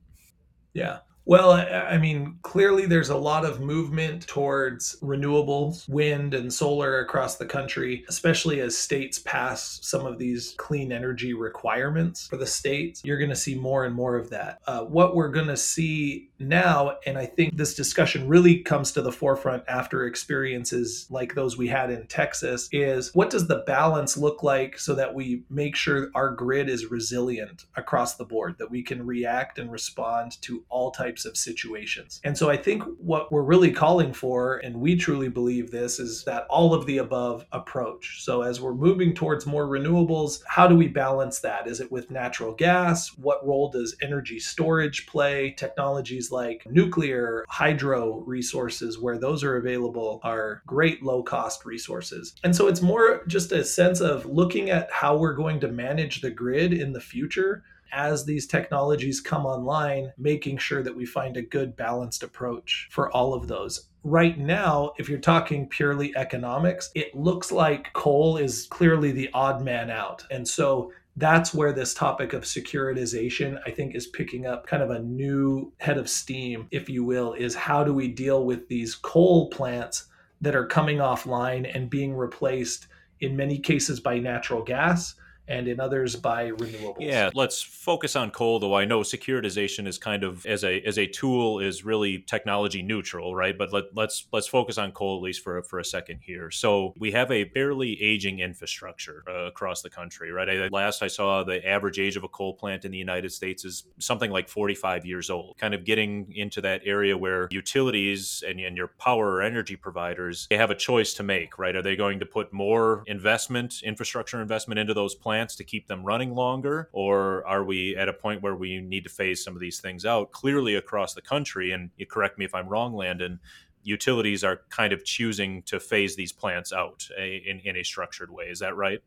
Yeah. 0.74 1.00
Well, 1.28 1.52
I 1.52 1.98
mean, 1.98 2.40
clearly 2.42 2.86
there's 2.86 3.10
a 3.10 3.18
lot 3.18 3.44
of 3.44 3.60
movement 3.60 4.26
towards 4.28 4.96
renewables, 5.02 5.88
wind 5.90 6.34
and 6.34 6.52
solar 6.52 7.02
across 7.02 7.36
the 7.36 7.46
country, 7.46 8.06
especially 8.08 8.62
as 8.62 8.78
states 8.78 9.20
pass 9.20 9.80
some 9.82 10.06
of 10.06 10.20
these 10.20 10.56
clean 10.56 10.94
energy 10.94 11.34
requirements 11.34 12.28
for 12.28 12.38
the 12.38 12.46
states. 12.46 13.02
You're 13.04 13.18
going 13.18 13.30
to 13.30 13.36
see 13.36 13.56
more 13.56 13.84
and 13.84 13.94
more 13.94 14.16
of 14.16 14.30
that. 14.30 14.62
Uh, 14.68 14.86
what 14.86 15.18
we're 15.18 15.28
going 15.28 15.48
to 15.48 15.58
see 15.58 16.30
now, 16.40 16.96
and 17.06 17.18
I 17.18 17.26
think 17.26 17.58
this 17.58 17.76
discussion 17.76 18.30
really 18.30 18.60
comes 18.60 18.94
to 18.94 19.02
the 19.02 19.12
forefront 19.12 19.64
after 19.68 20.06
experiences 20.06 21.08
like 21.10 21.36
those 21.36 21.58
we 21.58 21.68
had 21.68 21.92
in 21.92 22.08
Texas, 22.08 22.70
is 22.72 23.14
what 23.14 23.30
does 23.30 23.50
the 23.50 23.64
balance 23.68 24.16
look 24.16 24.44
like 24.44 24.80
so 24.80 24.96
that 24.96 25.14
we 25.14 25.44
make 25.50 25.76
sure 25.76 26.10
our 26.16 26.30
grid 26.30 26.70
is 26.70 26.90
resilient 26.90 27.66
across 27.76 28.16
the 28.16 28.24
board, 28.24 28.56
that 28.60 28.72
we 28.72 28.82
can 28.82 29.06
react 29.06 29.60
and 29.60 29.70
respond 29.70 30.42
to 30.44 30.64
all 30.70 30.90
types 30.90 31.17
types 31.18 31.26
of 31.26 31.38
situations. 31.38 32.22
And 32.24 32.38
so 32.38 32.50
I 32.50 32.58
think 32.58 32.84
what 33.00 33.32
we're 33.32 33.42
really 33.42 33.72
calling 33.72 34.14
for, 34.14 34.58
and 34.58 34.78
we 34.78 34.96
truly 34.96 35.30
believe 35.30 35.72
this, 35.72 36.00
is 36.00 36.24
that 36.26 36.46
all 36.50 36.74
of 36.74 36.86
the 36.86 37.00
above 37.00 37.46
approach. 37.52 38.24
So 38.24 38.44
as 38.44 38.62
we're 38.62 38.76
moving 38.76 39.16
towards 39.16 39.48
more 39.48 39.66
renewables, 39.66 40.42
how 40.48 40.68
do 40.68 40.76
we 40.76 40.88
balance 40.88 41.40
that? 41.40 41.68
Is 41.68 41.80
it 41.80 41.92
with 41.92 42.12
natural 42.12 42.54
gas? 42.54 43.10
What 43.18 43.46
role 43.46 43.70
does 43.70 43.96
energy 44.02 44.40
storage 44.40 45.08
play? 45.08 45.56
Technologies 45.58 46.32
like 46.32 46.64
nuclear, 46.70 47.44
hydro 47.50 48.20
resources, 48.20 49.00
where 49.00 49.18
those 49.18 49.44
are 49.44 49.58
available, 49.58 50.20
are 50.24 50.62
great 50.68 51.02
low 51.02 51.24
cost 51.24 51.66
resources. 51.66 52.36
And 52.44 52.56
so 52.56 52.68
it's 52.68 52.82
more 52.82 53.26
just 53.28 53.52
a 53.52 53.64
sense 53.64 54.02
of 54.02 54.26
looking 54.28 54.70
at 54.70 54.92
how 54.92 55.18
we're 55.18 55.34
going 55.34 55.60
to 55.62 55.68
manage 55.68 56.22
the 56.22 56.30
grid 56.30 56.74
in 56.74 56.94
the 56.94 57.02
future 57.02 57.64
as 57.92 58.26
these 58.26 58.48
technologies 58.48 59.22
come 59.22 59.46
online, 59.46 60.12
making 60.18 60.58
sure 60.58 60.84
that 60.84 60.96
we 60.96 61.06
find 61.06 61.38
a 61.38 61.42
good 61.42 61.76
balanced 61.76 62.24
approach 62.24 62.88
for 62.92 63.12
all 63.12 63.34
of 63.34 63.48
those. 63.48 63.90
Right 64.04 64.38
now, 64.38 64.94
if 64.98 65.10
you're 65.10 65.20
talking 65.20 65.68
purely 65.68 66.16
economics, 66.16 66.90
it 66.96 67.14
looks 67.16 67.52
like 67.52 67.94
coal 67.94 68.38
is 68.38 68.68
clearly 68.70 69.12
the 69.12 69.30
odd 69.34 69.64
man 69.64 69.90
out. 69.90 70.26
And 70.32 70.48
so 70.48 70.92
that's 71.18 71.54
where 71.54 71.74
this 71.74 71.96
topic 71.96 72.34
of 72.34 72.44
securitization, 72.44 73.60
I 73.66 73.72
think, 73.72 73.96
is 73.96 74.06
picking 74.06 74.46
up 74.46 74.68
kind 74.68 74.84
of 74.84 74.92
a 74.92 75.00
new 75.00 75.74
head 75.80 75.98
of 75.98 76.10
steam, 76.10 76.68
if 76.70 76.88
you 76.88 77.04
will, 77.04 77.34
is 77.34 77.56
how 77.56 77.84
do 77.84 77.92
we 77.94 78.08
deal 78.08 78.46
with 78.46 78.68
these 78.70 78.94
coal 78.94 79.50
plants 79.50 80.06
that 80.42 80.56
are 80.56 80.68
coming 80.68 81.00
offline 81.00 81.70
and 81.76 81.90
being 81.90 82.14
replaced 82.14 82.88
in 83.20 83.36
many 83.36 83.58
cases 83.58 84.00
by 84.00 84.20
natural 84.20 84.64
gas? 84.64 85.16
And 85.48 85.68
in 85.68 85.80
others 85.80 86.16
by 86.16 86.52
renewables. 86.52 86.98
Yeah, 87.00 87.30
let's 87.34 87.62
focus 87.62 88.16
on 88.16 88.32
coal 88.32 88.60
though. 88.60 88.76
I 88.76 88.86
know 88.86 89.02
securitization 89.02 89.88
is 89.88 89.98
kind 89.98 90.24
of 90.24 90.46
as 90.46 90.64
a 90.64 90.82
as 90.82 90.98
a 90.98 91.08
tool 91.08 91.60
is 91.60 91.86
really 91.86 92.20
technology 92.20 92.82
neutral, 92.82 93.36
right? 93.36 93.58
But 93.58 93.72
let, 93.72 93.86
let's 93.96 94.28
let's 94.32 94.48
focus 94.48 94.78
on 94.78 94.92
coal 94.92 95.18
at 95.18 95.24
least 95.24 95.44
for 95.44 95.62
for 95.64 95.80
a 95.80 95.86
second 95.86 96.20
here. 96.22 96.52
So 96.52 96.94
we 96.98 97.12
have 97.12 97.32
a 97.32 97.46
fairly 97.50 98.02
aging 98.02 98.40
infrastructure 98.40 99.24
uh, 99.28 99.46
across 99.48 99.82
the 99.82 99.90
country, 99.90 100.32
right? 100.32 100.50
I, 100.50 100.68
last 100.68 101.02
I 101.02 101.08
saw 101.08 101.44
the 101.44 101.66
average 101.68 102.00
age 102.00 102.18
of 102.18 102.24
a 102.24 102.30
coal 102.30 102.54
plant 102.54 102.86
in 102.86 102.92
the 102.92 102.98
United 102.98 103.32
States 103.32 103.64
is 103.64 103.86
something 104.00 104.32
like 104.32 104.50
45 104.50 105.06
years 105.06 105.30
old. 105.30 105.58
Kind 105.58 105.74
of 105.74 105.86
getting 105.86 106.34
into 106.36 106.62
that 106.62 106.82
area 106.86 107.18
where 107.18 107.48
utilities 107.52 108.44
and, 108.48 108.60
and 108.60 108.76
your 108.76 108.88
power 108.88 109.32
or 109.36 109.42
energy 109.42 109.76
providers 109.76 110.48
they 110.50 110.58
have 110.58 110.72
a 110.72 110.76
choice 110.76 111.14
to 111.16 111.24
make, 111.24 111.58
right? 111.58 111.76
Are 111.76 111.82
they 111.82 111.96
going 111.96 112.20
to 112.20 112.26
put 112.26 112.52
more 112.52 113.04
investment, 113.08 113.82
infrastructure 113.84 114.42
investment 114.42 114.80
into 114.80 114.94
those 114.94 115.16
plants 115.16 115.37
plants 115.38 115.56
to 115.56 115.64
keep 115.64 115.88
them 115.88 116.04
running 116.04 116.34
longer? 116.34 116.90
Or 116.92 117.46
are 117.46 117.64
we 117.64 117.96
at 117.96 118.10
a 118.10 118.14
point 118.14 118.42
where 118.42 118.56
we 118.56 118.82
need 118.82 119.04
to 119.04 119.10
phase 119.10 119.44
some 119.44 119.54
of 119.54 119.60
these 119.60 119.80
things 119.80 120.04
out 120.04 120.32
clearly 120.32 120.74
across 120.76 121.14
the 121.14 121.22
country? 121.22 121.72
And 121.72 121.92
you 121.96 122.08
correct 122.08 122.40
me 122.40 122.46
if 122.46 122.56
I'm 122.56 122.68
wrong, 122.68 122.96
Landon 122.96 123.40
utilities 123.84 124.44
are 124.44 124.62
kind 124.70 124.92
of 124.92 125.06
choosing 125.06 125.62
to 125.64 125.80
phase 125.80 126.16
these 126.16 126.32
plants 126.32 126.74
out 126.74 127.08
eh, 127.18 127.40
in, 127.46 127.60
in 127.64 127.78
a 127.78 127.84
structured 127.84 128.32
way. 128.32 128.46
Is 128.46 128.60
that 128.60 128.76
right? 128.76 129.00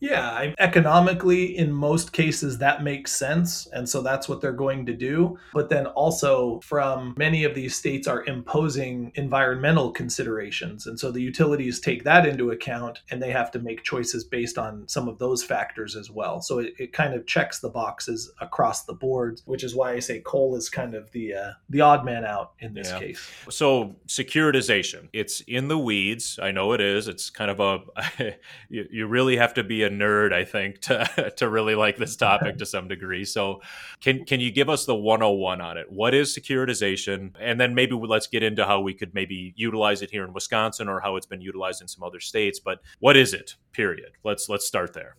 Yeah, 0.00 0.28
I, 0.28 0.54
economically, 0.58 1.56
in 1.56 1.72
most 1.72 2.12
cases, 2.12 2.58
that 2.58 2.82
makes 2.82 3.12
sense. 3.12 3.66
And 3.72 3.88
so 3.88 4.02
that's 4.02 4.28
what 4.28 4.40
they're 4.40 4.52
going 4.52 4.86
to 4.86 4.92
do. 4.92 5.38
But 5.54 5.68
then 5.68 5.86
also, 5.86 6.60
from 6.60 7.14
many 7.16 7.44
of 7.44 7.54
these 7.54 7.76
states 7.76 8.06
are 8.06 8.24
imposing 8.24 9.12
environmental 9.14 9.90
considerations. 9.90 10.86
And 10.86 10.98
so 10.98 11.10
the 11.10 11.22
utilities 11.22 11.80
take 11.80 12.04
that 12.04 12.26
into 12.26 12.50
account 12.50 13.00
and 13.10 13.22
they 13.22 13.30
have 13.30 13.50
to 13.52 13.58
make 13.58 13.82
choices 13.82 14.24
based 14.24 14.58
on 14.58 14.86
some 14.86 15.08
of 15.08 15.18
those 15.18 15.42
factors 15.42 15.96
as 15.96 16.10
well. 16.10 16.42
So 16.42 16.58
it, 16.58 16.74
it 16.78 16.92
kind 16.92 17.14
of 17.14 17.26
checks 17.26 17.60
the 17.60 17.70
boxes 17.70 18.30
across 18.40 18.84
the 18.84 18.94
board, 18.94 19.40
which 19.46 19.64
is 19.64 19.74
why 19.74 19.92
I 19.92 20.00
say 20.00 20.20
coal 20.20 20.56
is 20.56 20.68
kind 20.68 20.94
of 20.94 21.10
the, 21.12 21.34
uh, 21.34 21.50
the 21.70 21.80
odd 21.80 22.04
man 22.04 22.24
out 22.24 22.52
in 22.60 22.74
this 22.74 22.90
yeah. 22.90 22.98
case. 22.98 23.30
So 23.48 23.96
securitization, 24.06 25.08
it's 25.12 25.40
in 25.42 25.68
the 25.68 25.78
weeds. 25.78 26.38
I 26.42 26.50
know 26.50 26.72
it 26.72 26.80
is. 26.80 27.08
It's 27.08 27.30
kind 27.30 27.50
of 27.50 27.60
a, 27.60 28.34
you, 28.68 28.86
you 28.90 29.06
really 29.06 29.36
have 29.36 29.54
to 29.54 29.64
be 29.64 29.85
a 29.86 29.90
nerd, 29.90 30.32
I 30.32 30.44
think, 30.44 30.80
to 30.82 31.32
to 31.36 31.48
really 31.48 31.74
like 31.74 31.96
this 31.96 32.16
topic 32.16 32.58
to 32.58 32.66
some 32.66 32.88
degree. 32.88 33.24
So, 33.24 33.62
can 34.00 34.24
can 34.24 34.40
you 34.40 34.50
give 34.50 34.68
us 34.68 34.84
the 34.84 34.94
101 34.94 35.60
on 35.60 35.78
it? 35.78 35.90
What 35.90 36.14
is 36.14 36.36
securitization? 36.36 37.34
And 37.40 37.58
then 37.58 37.74
maybe 37.74 37.94
let's 37.94 38.26
get 38.26 38.42
into 38.42 38.66
how 38.66 38.80
we 38.80 38.94
could 38.94 39.14
maybe 39.14 39.54
utilize 39.56 40.02
it 40.02 40.10
here 40.10 40.24
in 40.24 40.32
Wisconsin 40.32 40.88
or 40.88 41.00
how 41.00 41.16
it's 41.16 41.26
been 41.26 41.40
utilized 41.40 41.80
in 41.80 41.88
some 41.88 42.02
other 42.02 42.20
states. 42.20 42.60
But 42.60 42.80
what 42.98 43.16
is 43.16 43.32
it? 43.32 43.54
Period. 43.72 44.12
Let's 44.24 44.48
let's 44.48 44.66
start 44.66 44.92
there. 44.92 45.16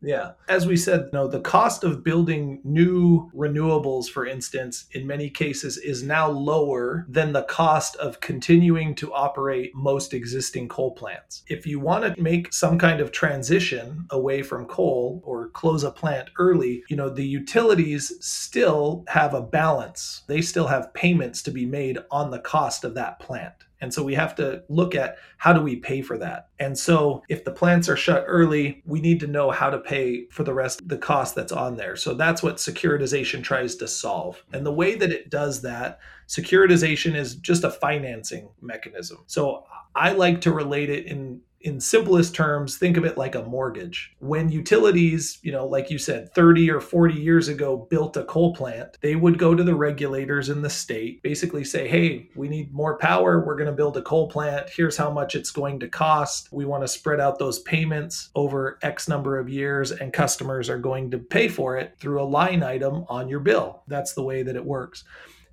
Yeah. 0.00 0.32
As 0.48 0.66
we 0.66 0.76
said, 0.76 1.00
you 1.06 1.10
know, 1.12 1.26
the 1.26 1.40
cost 1.40 1.82
of 1.82 2.04
building 2.04 2.60
new 2.62 3.30
renewables, 3.34 4.08
for 4.08 4.26
instance, 4.26 4.86
in 4.92 5.06
many 5.06 5.28
cases 5.28 5.76
is 5.76 6.02
now 6.02 6.28
lower 6.28 7.04
than 7.08 7.32
the 7.32 7.42
cost 7.42 7.96
of 7.96 8.20
continuing 8.20 8.94
to 8.96 9.12
operate 9.12 9.74
most 9.74 10.14
existing 10.14 10.68
coal 10.68 10.92
plants. 10.92 11.42
If 11.48 11.66
you 11.66 11.80
want 11.80 12.04
to 12.14 12.20
make 12.20 12.52
some 12.52 12.78
kind 12.78 13.00
of 13.00 13.10
transition 13.10 14.06
away 14.10 14.42
from 14.42 14.66
coal 14.66 15.20
or 15.24 15.48
close 15.50 15.82
a 15.82 15.90
plant 15.90 16.30
early, 16.38 16.84
you 16.88 16.96
know, 16.96 17.10
the 17.10 17.26
utilities 17.26 18.12
still 18.20 19.04
have 19.08 19.34
a 19.34 19.42
balance. 19.42 20.22
They 20.28 20.42
still 20.42 20.68
have 20.68 20.94
payments 20.94 21.42
to 21.42 21.50
be 21.50 21.66
made 21.66 21.98
on 22.10 22.30
the 22.30 22.38
cost 22.38 22.84
of 22.84 22.94
that 22.94 23.18
plant. 23.18 23.54
And 23.80 23.92
so 23.94 24.02
we 24.02 24.14
have 24.14 24.34
to 24.36 24.62
look 24.68 24.94
at 24.94 25.18
how 25.36 25.52
do 25.52 25.60
we 25.60 25.76
pay 25.76 26.02
for 26.02 26.18
that. 26.18 26.48
And 26.58 26.78
so 26.78 27.22
if 27.28 27.44
the 27.44 27.52
plants 27.52 27.88
are 27.88 27.96
shut 27.96 28.24
early, 28.26 28.82
we 28.84 29.00
need 29.00 29.20
to 29.20 29.26
know 29.26 29.50
how 29.50 29.70
to 29.70 29.78
pay 29.78 30.26
for 30.26 30.42
the 30.42 30.54
rest 30.54 30.88
the 30.88 30.98
cost 30.98 31.34
that's 31.34 31.52
on 31.52 31.76
there. 31.76 31.96
So 31.96 32.14
that's 32.14 32.42
what 32.42 32.56
securitization 32.56 33.42
tries 33.42 33.76
to 33.76 33.88
solve. 33.88 34.42
And 34.52 34.66
the 34.66 34.72
way 34.72 34.96
that 34.96 35.12
it 35.12 35.30
does 35.30 35.62
that, 35.62 36.00
securitization 36.26 37.14
is 37.14 37.36
just 37.36 37.64
a 37.64 37.70
financing 37.70 38.50
mechanism. 38.60 39.18
So 39.26 39.64
I 39.94 40.12
like 40.12 40.40
to 40.42 40.52
relate 40.52 40.90
it 40.90 41.06
in 41.06 41.40
in 41.60 41.80
simplest 41.80 42.34
terms, 42.34 42.76
think 42.76 42.96
of 42.96 43.04
it 43.04 43.18
like 43.18 43.34
a 43.34 43.42
mortgage. 43.42 44.14
When 44.20 44.48
utilities, 44.48 45.38
you 45.42 45.50
know, 45.50 45.66
like 45.66 45.90
you 45.90 45.98
said, 45.98 46.32
30 46.34 46.70
or 46.70 46.80
40 46.80 47.14
years 47.14 47.48
ago 47.48 47.76
built 47.90 48.16
a 48.16 48.24
coal 48.24 48.54
plant, 48.54 48.96
they 49.00 49.16
would 49.16 49.38
go 49.38 49.54
to 49.54 49.64
the 49.64 49.74
regulators 49.74 50.48
in 50.50 50.62
the 50.62 50.70
state, 50.70 51.22
basically 51.22 51.64
say, 51.64 51.88
hey, 51.88 52.28
we 52.36 52.48
need 52.48 52.72
more 52.72 52.96
power. 52.98 53.44
We're 53.44 53.56
going 53.56 53.66
to 53.66 53.72
build 53.72 53.96
a 53.96 54.02
coal 54.02 54.28
plant. 54.28 54.70
Here's 54.70 54.96
how 54.96 55.10
much 55.10 55.34
it's 55.34 55.50
going 55.50 55.80
to 55.80 55.88
cost. 55.88 56.48
We 56.52 56.64
want 56.64 56.84
to 56.84 56.88
spread 56.88 57.20
out 57.20 57.38
those 57.38 57.58
payments 57.60 58.30
over 58.34 58.78
X 58.82 59.08
number 59.08 59.38
of 59.38 59.48
years, 59.48 59.90
and 59.90 60.12
customers 60.12 60.70
are 60.70 60.78
going 60.78 61.10
to 61.10 61.18
pay 61.18 61.48
for 61.48 61.76
it 61.76 61.96
through 61.98 62.22
a 62.22 62.24
line 62.24 62.62
item 62.62 63.04
on 63.08 63.28
your 63.28 63.40
bill. 63.40 63.82
That's 63.88 64.14
the 64.14 64.22
way 64.22 64.42
that 64.42 64.56
it 64.56 64.64
works. 64.64 65.04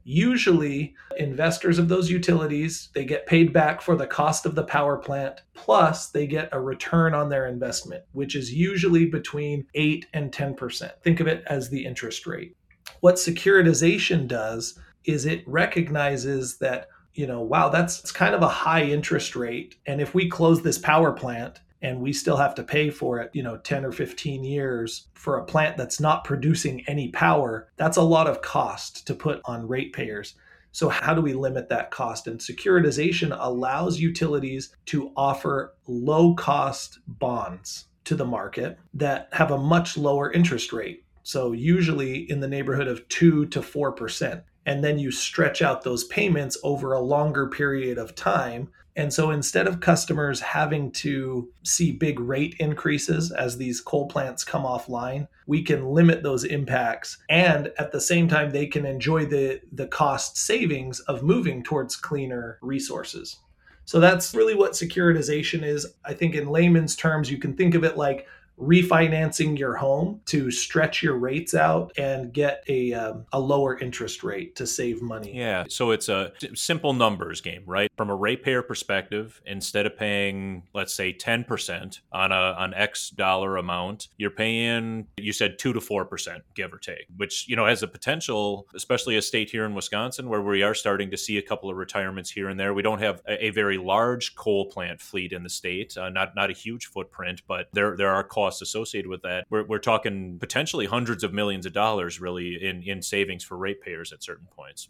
Usually, 0.07 0.93
investors 1.17 1.79
of 1.79 1.89
those 1.89 2.11
utilities, 2.11 2.89
they 2.93 3.05
get 3.05 3.25
paid 3.25 3.51
back 3.51 3.81
for 3.81 3.95
the 3.95 4.05
cost 4.05 4.45
of 4.45 4.53
the 4.53 4.63
power 4.63 4.97
plant, 4.97 5.41
plus 5.55 6.11
they 6.11 6.27
get 6.27 6.49
a 6.51 6.61
return 6.61 7.15
on 7.15 7.27
their 7.27 7.47
investment, 7.47 8.03
which 8.11 8.35
is 8.35 8.53
usually 8.53 9.07
between 9.07 9.65
8 9.73 10.05
and 10.13 10.31
10%. 10.31 10.91
Think 11.01 11.19
of 11.19 11.27
it 11.27 11.43
as 11.47 11.69
the 11.69 11.83
interest 11.83 12.27
rate. 12.27 12.55
What 12.99 13.15
securitization 13.15 14.27
does 14.27 14.79
is 15.05 15.25
it 15.25 15.43
recognizes 15.47 16.59
that 16.59 16.87
you 17.15 17.25
know, 17.25 17.41
wow, 17.41 17.69
that's 17.69 18.11
kind 18.11 18.35
of 18.35 18.41
a 18.41 18.47
high 18.47 18.83
interest 18.83 19.35
rate. 19.35 19.75
And 19.87 20.01
if 20.01 20.13
we 20.13 20.29
close 20.29 20.61
this 20.61 20.77
power 20.77 21.13
plant, 21.13 21.61
and 21.81 21.99
we 21.99 22.13
still 22.13 22.37
have 22.37 22.55
to 22.55 22.63
pay 22.63 22.89
for 22.89 23.19
it, 23.19 23.31
you 23.33 23.43
know, 23.43 23.57
10 23.57 23.85
or 23.85 23.91
15 23.91 24.43
years 24.43 25.07
for 25.13 25.37
a 25.37 25.45
plant 25.45 25.77
that's 25.77 25.99
not 25.99 26.23
producing 26.23 26.83
any 26.87 27.09
power, 27.09 27.67
that's 27.77 27.97
a 27.97 28.01
lot 28.01 28.27
of 28.27 28.41
cost 28.41 29.05
to 29.07 29.13
put 29.13 29.41
on 29.45 29.67
ratepayers. 29.67 30.35
So, 30.71 30.89
how 30.89 31.13
do 31.13 31.21
we 31.21 31.33
limit 31.33 31.69
that 31.69 31.91
cost? 31.91 32.27
And 32.27 32.39
securitization 32.39 33.35
allows 33.39 33.99
utilities 33.99 34.75
to 34.87 35.11
offer 35.15 35.73
low 35.87 36.33
cost 36.33 36.99
bonds 37.07 37.85
to 38.03 38.15
the 38.15 38.25
market 38.25 38.77
that 38.93 39.29
have 39.31 39.51
a 39.51 39.57
much 39.57 39.97
lower 39.97 40.31
interest 40.31 40.73
rate. 40.73 41.05
So, 41.23 41.53
usually 41.53 42.29
in 42.29 42.41
the 42.41 42.47
neighborhood 42.47 42.87
of 42.87 43.07
2 43.07 43.45
to 43.45 43.61
4%. 43.61 44.43
And 44.65 44.83
then 44.83 44.99
you 44.99 45.11
stretch 45.11 45.61
out 45.61 45.83
those 45.83 46.03
payments 46.05 46.57
over 46.63 46.91
a 46.91 46.99
longer 46.99 47.47
period 47.47 47.97
of 47.97 48.15
time 48.15 48.69
and 48.95 49.13
so 49.13 49.31
instead 49.31 49.67
of 49.67 49.81
customers 49.81 50.39
having 50.39 50.91
to 50.91 51.49
see 51.63 51.91
big 51.91 52.19
rate 52.19 52.55
increases 52.59 53.31
as 53.31 53.57
these 53.57 53.81
coal 53.81 54.07
plants 54.07 54.43
come 54.43 54.63
offline, 54.63 55.27
we 55.47 55.61
can 55.61 55.89
limit 55.89 56.23
those 56.23 56.43
impacts 56.43 57.17
and 57.29 57.71
at 57.77 57.91
the 57.91 57.99
same 57.99 58.27
time 58.27 58.51
they 58.51 58.65
can 58.67 58.85
enjoy 58.85 59.25
the 59.25 59.61
the 59.71 59.87
cost 59.87 60.37
savings 60.37 60.99
of 61.01 61.23
moving 61.23 61.63
towards 61.63 61.95
cleaner 61.95 62.57
resources. 62.61 63.37
So 63.83 63.99
that's 63.99 64.33
really 64.33 64.55
what 64.55 64.71
securitization 64.71 65.63
is. 65.63 65.85
I 66.03 66.13
think 66.13 66.33
in 66.33 66.47
layman's 66.47 66.95
terms 66.95 67.29
you 67.29 67.37
can 67.37 67.55
think 67.55 67.75
of 67.75 67.83
it 67.83 67.97
like 67.97 68.27
refinancing 68.59 69.57
your 69.57 69.75
home 69.75 70.21
to 70.25 70.49
stretch 70.49 71.03
your 71.03 71.17
rates 71.17 71.53
out 71.53 71.91
and 71.97 72.33
get 72.33 72.63
a, 72.67 72.93
um, 72.93 73.25
a 73.33 73.39
lower 73.39 73.77
interest 73.77 74.23
rate 74.23 74.55
to 74.55 74.65
save 74.65 75.01
money. 75.01 75.35
Yeah. 75.35 75.65
So 75.67 75.91
it's 75.91 76.09
a 76.09 76.31
simple 76.53 76.93
numbers 76.93 77.41
game, 77.41 77.63
right? 77.65 77.91
From 77.97 78.09
a 78.09 78.15
ratepayer 78.15 78.61
perspective, 78.61 79.41
instead 79.45 79.85
of 79.85 79.97
paying, 79.97 80.63
let's 80.73 80.93
say, 80.93 81.13
10% 81.13 81.99
on 82.11 82.31
a 82.31 82.35
on 82.35 82.73
X 82.73 83.09
dollar 83.09 83.57
amount, 83.57 84.07
you're 84.17 84.29
paying, 84.29 85.07
you 85.17 85.33
said 85.33 85.59
2 85.59 85.73
to 85.73 85.79
4%, 85.79 86.41
give 86.55 86.73
or 86.73 86.77
take, 86.77 87.05
which, 87.17 87.47
you 87.47 87.55
know, 87.55 87.65
has 87.65 87.83
a 87.83 87.87
potential, 87.87 88.67
especially 88.73 89.17
a 89.17 89.21
state 89.21 89.49
here 89.49 89.65
in 89.65 89.73
Wisconsin 89.73 90.29
where 90.29 90.41
we 90.41 90.63
are 90.63 90.73
starting 90.73 91.11
to 91.11 91.17
see 91.17 91.37
a 91.37 91.41
couple 91.41 91.69
of 91.69 91.75
retirements 91.75 92.29
here 92.29 92.47
and 92.49 92.59
there. 92.59 92.73
We 92.73 92.81
don't 92.81 92.99
have 92.99 93.21
a, 93.27 93.47
a 93.47 93.49
very 93.49 93.77
large 93.77 94.35
coal 94.35 94.65
plant 94.67 95.01
fleet 95.01 95.33
in 95.33 95.43
the 95.43 95.49
state, 95.49 95.97
uh, 95.97 96.09
not, 96.09 96.35
not 96.35 96.49
a 96.49 96.53
huge 96.53 96.87
footprint, 96.87 97.41
but 97.47 97.67
there, 97.73 97.97
there 97.97 98.11
are 98.11 98.23
costs 98.23 98.44
costs 98.45 98.61
associated 98.61 99.09
with 99.09 99.21
that. 99.23 99.45
We're, 99.49 99.65
we're 99.65 99.79
talking 99.79 100.37
potentially 100.39 100.85
hundreds 100.85 101.23
of 101.23 101.33
millions 101.33 101.65
of 101.65 101.73
dollars 101.73 102.21
really 102.21 102.63
in, 102.63 102.83
in 102.83 103.01
savings 103.01 103.43
for 103.43 103.57
ratepayers 103.57 104.11
at 104.13 104.23
certain 104.23 104.47
points. 104.55 104.89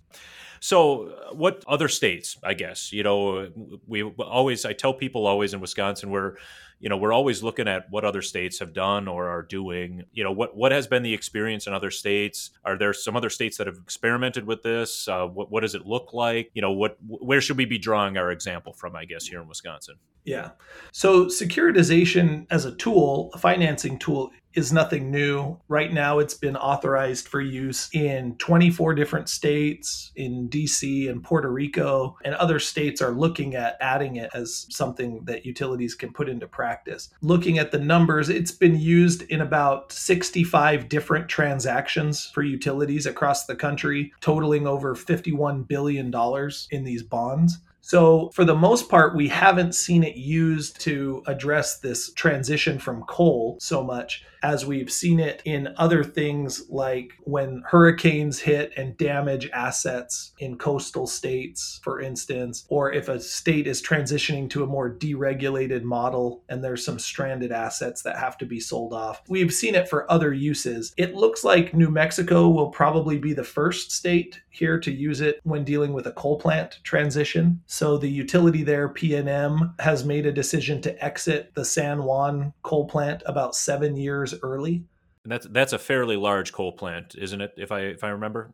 So, 0.60 1.10
uh, 1.10 1.34
what 1.34 1.64
other 1.68 1.88
states, 1.88 2.38
I 2.44 2.54
guess, 2.54 2.92
you 2.92 3.04
know, 3.04 3.50
we 3.88 4.04
always, 4.04 4.66
I 4.66 4.74
tell 4.74 4.94
people 4.94 5.28
always 5.28 5.54
in 5.54 5.60
Wisconsin, 5.62 6.10
we're, 6.10 6.36
you 6.79 6.89
know, 6.89 6.98
we're 6.98 7.13
always 7.13 7.41
looking 7.41 7.67
at 7.67 7.89
what 7.89 8.03
other 8.03 8.22
states 8.22 8.60
have 8.60 8.74
done 8.74 9.08
or 9.08 9.29
are 9.29 9.41
doing. 9.41 10.03
You 10.12 10.24
know, 10.24 10.32
what 10.32 10.55
what 10.55 10.72
has 10.72 10.88
been 10.88 11.03
the 11.03 11.13
experience 11.13 11.67
in 11.67 11.74
other 11.74 11.91
states? 11.91 12.51
Are 12.63 12.77
there 12.77 12.94
some 12.94 13.15
other 13.15 13.29
states 13.29 13.58
that 13.58 13.67
have 13.67 13.77
experimented 13.77 14.46
with 14.46 14.62
this? 14.63 15.08
Uh, 15.08 15.25
what 15.25 15.51
what 15.51 15.62
does 15.62 15.75
it 15.75 15.86
look 15.86 16.13
like? 16.13 16.51
You 16.53 16.62
know, 16.62 16.72
what 16.72 16.98
where 17.08 17.41
should 17.41 17.58
we 17.58 17.65
be 17.65 17.77
drawing 17.77 18.17
our 18.17 18.32
example 18.32 18.74
from? 18.74 18.96
I 18.96 19.05
guess 19.05 19.25
here 19.25 19.41
in 19.41 19.48
Wisconsin. 19.48 19.96
Yeah. 20.25 20.51
So 20.91 21.25
securitization 21.25 22.48
as 22.50 22.65
a 22.65 22.75
tool, 22.75 23.29
a 23.34 23.38
financing 23.38 24.00
tool, 24.00 24.32
is 24.56 24.72
nothing 24.72 25.12
new. 25.12 25.58
Right 25.68 25.92
now, 25.94 26.20
it's 26.20 26.34
been 26.34 26.56
authorized 26.56 27.28
for 27.28 27.42
use 27.42 27.90
in 27.94 28.36
24 28.38 28.96
different 28.96 29.30
states, 29.30 30.12
in 30.16 30.50
DC 30.50 31.10
and 31.10 31.24
Puerto 31.24 31.52
Rico, 31.52 32.18
and 32.24 32.34
other 32.36 32.60
states 32.60 33.02
are 33.02 33.12
looking 33.12 33.56
at 33.56 33.78
adding 33.82 34.16
it 34.16 34.30
as 34.34 34.66
something 34.70 35.24
that 35.26 35.46
utilities 35.46 35.96
can 35.96 36.14
put 36.14 36.30
into 36.30 36.48
practice. 36.48 37.10
Looking 37.22 37.58
at 37.58 37.72
the 37.72 37.80
numbers, 37.80 38.30
it's 38.30 38.52
been 38.52 38.80
used 38.80 39.24
in 39.24 39.42
about 39.42 39.92
65 39.92 40.90
different 40.90 41.28
transactions 41.30 42.26
for 42.34 42.44
utilities 42.44 43.06
across 43.06 43.46
the 43.46 43.56
country, 43.56 44.14
totaling 44.22 44.68
over 44.68 44.96
$51 44.96 45.68
billion 45.68 46.14
in 46.72 46.84
these 46.84 47.04
bonds. 47.04 47.60
So, 47.82 48.32
for 48.34 48.46
the 48.46 48.56
most 48.56 48.90
part, 48.90 49.16
we 49.16 49.28
haven't 49.28 49.76
seen 49.76 50.04
it 50.04 50.16
used 50.16 50.82
to 50.82 51.22
address 51.28 51.78
this 51.82 52.12
transition 52.14 52.80
from 52.80 53.04
coal 53.04 53.58
so 53.60 53.84
much 53.84 54.24
as 54.46 54.64
we've 54.64 54.92
seen 54.92 55.20
it 55.20 55.42
in 55.44 55.74
other 55.78 56.04
things 56.04 56.70
like 56.70 57.14
when 57.22 57.64
hurricanes 57.68 58.40
hit 58.40 58.72
and 58.78 58.96
damage 58.96 59.50
assets 59.52 60.34
in 60.38 60.56
coastal 60.56 61.08
states, 61.08 61.80
for 61.84 62.00
instance, 62.00 62.64
or 62.70 62.94
if 62.94 63.10
a 63.10 63.20
state 63.20 63.66
is 63.66 63.82
transitioning 63.82 64.48
to 64.48 64.64
a 64.64 64.68
more 64.68 64.94
deregulated 64.94 65.82
model 65.82 66.44
and 66.48 66.64
there's 66.64 66.86
some 66.86 67.00
stranded 67.00 67.52
assets 67.52 68.04
that 68.04 68.20
have 68.20 68.38
to 68.38 68.46
be 68.46 68.60
sold 68.60 68.94
off. 68.94 69.24
We've 69.28 69.52
seen 69.52 69.74
it 69.74 69.90
for 69.90 70.10
other 70.12 70.32
uses. 70.32 70.94
It 70.96 71.16
looks 71.16 71.44
like 71.44 71.74
New 71.74 71.90
Mexico 71.90 72.48
will 72.48 72.70
probably 72.70 73.18
be 73.18 73.34
the 73.34 73.44
first 73.44 73.92
state 73.92 74.42
here 74.52 74.80
to 74.80 74.92
use 74.92 75.22
it 75.22 75.40
when 75.44 75.64
dealing 75.64 75.92
with 75.92 76.06
a 76.06 76.12
coal 76.12 76.38
plant 76.38 76.80
transition. 76.84 77.62
So 77.66 77.98
the 77.98 78.10
utility 78.10 78.62
there, 78.62 78.90
PNM, 78.90 79.80
has 79.80 80.06
made 80.06 80.28
a 80.28 80.32
decision 80.32 80.82
to 80.84 81.04
exit 81.04 81.52
the 81.56 81.66
San 81.66 82.04
Juan 82.04 82.54
coal 82.62 82.88
plant 82.88 83.24
about 83.25 83.56
seven 83.56 83.98
years 83.98 84.35
early. 84.42 84.84
And 85.24 85.32
that's 85.32 85.48
that's 85.48 85.74
a 85.74 85.80
fairly 85.80 86.18
large 86.18 86.54
coal 86.54 86.72
plant, 86.72 87.15
isn't 87.18 87.42
it? 87.42 87.54
If 87.58 87.72
I 87.72 87.82
if 87.82 88.04
I 88.04 88.10
remember. 88.10 88.51